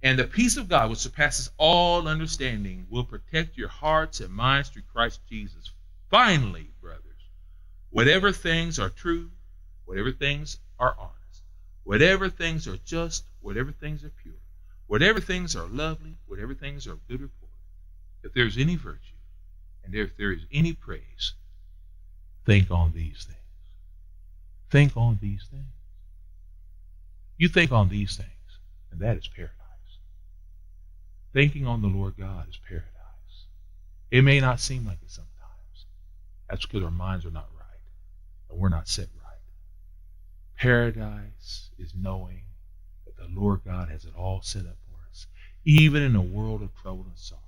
and 0.02 0.18
the 0.18 0.24
peace 0.24 0.56
of 0.56 0.68
God, 0.68 0.88
which 0.88 0.98
surpasses 0.98 1.50
all 1.58 2.08
understanding, 2.08 2.86
will 2.88 3.04
protect 3.04 3.58
your 3.58 3.68
hearts 3.68 4.20
and 4.20 4.32
minds 4.32 4.70
through 4.70 4.82
Christ 4.92 5.20
Jesus. 5.28 5.70
Finally, 6.08 6.70
brothers, 6.80 7.02
whatever 7.90 8.32
things 8.32 8.78
are 8.78 8.88
true, 8.88 9.30
whatever 9.84 10.10
things 10.10 10.58
are 10.78 10.96
honest, 10.98 11.19
whatever 11.90 12.28
things 12.28 12.68
are 12.68 12.76
just, 12.84 13.24
whatever 13.40 13.72
things 13.72 14.04
are 14.04 14.12
pure, 14.22 14.40
whatever 14.86 15.18
things 15.20 15.56
are 15.56 15.66
lovely, 15.66 16.14
whatever 16.28 16.54
things 16.54 16.86
are 16.86 16.96
good 17.08 17.20
or 17.20 17.24
report, 17.24 17.50
if 18.22 18.32
there 18.32 18.46
is 18.46 18.56
any 18.56 18.76
virtue, 18.76 19.18
and 19.82 19.92
if 19.92 20.16
there 20.16 20.30
is 20.30 20.42
any 20.52 20.72
praise, 20.72 21.34
think 22.46 22.70
on 22.70 22.92
these 22.94 23.24
things. 23.24 23.38
Think 24.70 24.96
on 24.96 25.18
these 25.20 25.44
things. 25.50 25.64
You 27.38 27.48
think 27.48 27.72
on 27.72 27.88
these 27.88 28.16
things, 28.16 28.58
and 28.92 29.00
that 29.00 29.16
is 29.16 29.26
paradise. 29.26 29.56
Thinking 31.32 31.66
on 31.66 31.82
the 31.82 31.88
Lord 31.88 32.14
God 32.16 32.48
is 32.48 32.58
paradise. 32.68 32.86
It 34.12 34.22
may 34.22 34.38
not 34.38 34.60
seem 34.60 34.86
like 34.86 34.98
it 35.02 35.10
sometimes. 35.10 35.86
That's 36.48 36.64
because 36.64 36.84
our 36.84 36.90
minds 36.92 37.26
are 37.26 37.32
not 37.32 37.48
right 37.58 37.66
and 38.48 38.60
we're 38.60 38.68
not 38.68 38.86
set 38.86 39.08
right. 39.16 39.19
Paradise 40.60 41.70
is 41.78 41.94
knowing 41.94 42.42
that 43.06 43.16
the 43.16 43.28
Lord 43.34 43.62
God 43.64 43.88
has 43.88 44.04
it 44.04 44.12
all 44.14 44.42
set 44.42 44.66
up 44.66 44.76
for 44.86 45.08
us. 45.08 45.26
Even 45.64 46.02
in 46.02 46.14
a 46.14 46.20
world 46.20 46.60
of 46.60 46.74
trouble 46.76 47.06
and 47.08 47.16
sorrow, 47.18 47.40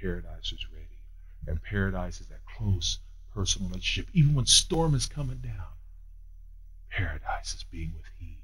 paradise 0.00 0.50
is 0.50 0.66
ready. 0.72 1.02
And 1.46 1.62
paradise 1.62 2.22
is 2.22 2.28
that 2.28 2.40
close 2.46 2.98
personal 3.34 3.68
relationship. 3.68 4.08
Even 4.14 4.34
when 4.34 4.46
storm 4.46 4.94
is 4.94 5.04
coming 5.04 5.36
down, 5.36 5.76
paradise 6.88 7.52
is 7.52 7.64
being 7.64 7.92
with 7.94 8.06
He 8.18 8.38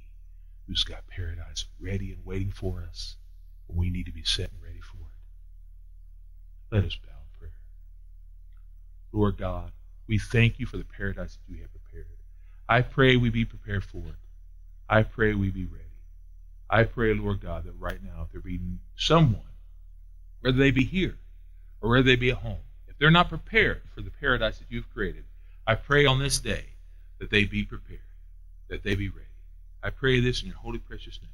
who's 0.67 0.85
got 0.85 1.07
paradise 1.07 1.65
ready 1.81 2.13
and 2.13 2.23
waiting 2.27 2.53
for 2.53 2.87
us 2.87 3.17
and 3.67 3.79
we 3.79 3.89
need 3.89 4.05
to 4.05 4.13
be 4.13 4.25
set 4.25 4.51
and 4.53 4.63
ready 4.63 4.81
for 4.81 4.99
it. 4.99 6.77
Let 6.77 6.85
us 6.85 6.97
bow 6.97 7.09
in 7.09 7.39
prayer. 7.39 7.53
Lord 9.11 9.39
God, 9.39 9.73
we 10.07 10.19
thank 10.19 10.59
you 10.59 10.67
for 10.67 10.77
the 10.77 10.85
paradise 10.85 11.39
that 11.39 11.51
you 11.51 11.63
have. 11.63 11.80
I 12.71 12.83
pray 12.83 13.17
we 13.17 13.31
be 13.31 13.45
prepared 13.45 13.83
for 13.83 13.99
it. 13.99 14.15
I 14.89 15.03
pray 15.03 15.35
we 15.35 15.51
be 15.51 15.65
ready. 15.65 15.85
I 16.71 16.85
pray, 16.85 17.13
Lord 17.15 17.41
God, 17.41 17.65
that 17.65 17.73
right 17.73 17.99
now, 18.01 18.23
if 18.23 18.31
there 18.31 18.41
be 18.41 18.61
someone, 18.97 19.43
whether 20.41 20.57
they 20.57 20.71
be 20.71 20.85
here 20.85 21.17
or 21.81 21.91
whether 21.91 22.05
they 22.05 22.15
be 22.15 22.31
at 22.31 22.37
home, 22.37 22.61
if 22.87 22.97
they're 22.97 23.11
not 23.11 23.29
prepared 23.29 23.83
for 23.93 24.03
the 24.03 24.11
paradise 24.13 24.59
that 24.59 24.71
you've 24.71 24.89
created, 24.95 25.25
I 25.67 25.75
pray 25.75 26.07
on 26.07 26.21
this 26.21 26.39
day 26.39 26.67
that 27.19 27.31
they 27.31 27.45
be 27.45 27.65
prepared, 27.65 27.99
that 28.69 28.85
they 28.85 28.95
be 28.95 29.09
ready. 29.09 29.27
I 29.83 29.91
pray 29.91 30.21
this 30.21 30.43
in 30.43 30.47
your 30.47 30.57
holy, 30.59 30.79
precious 30.79 31.19
name. 31.21 31.33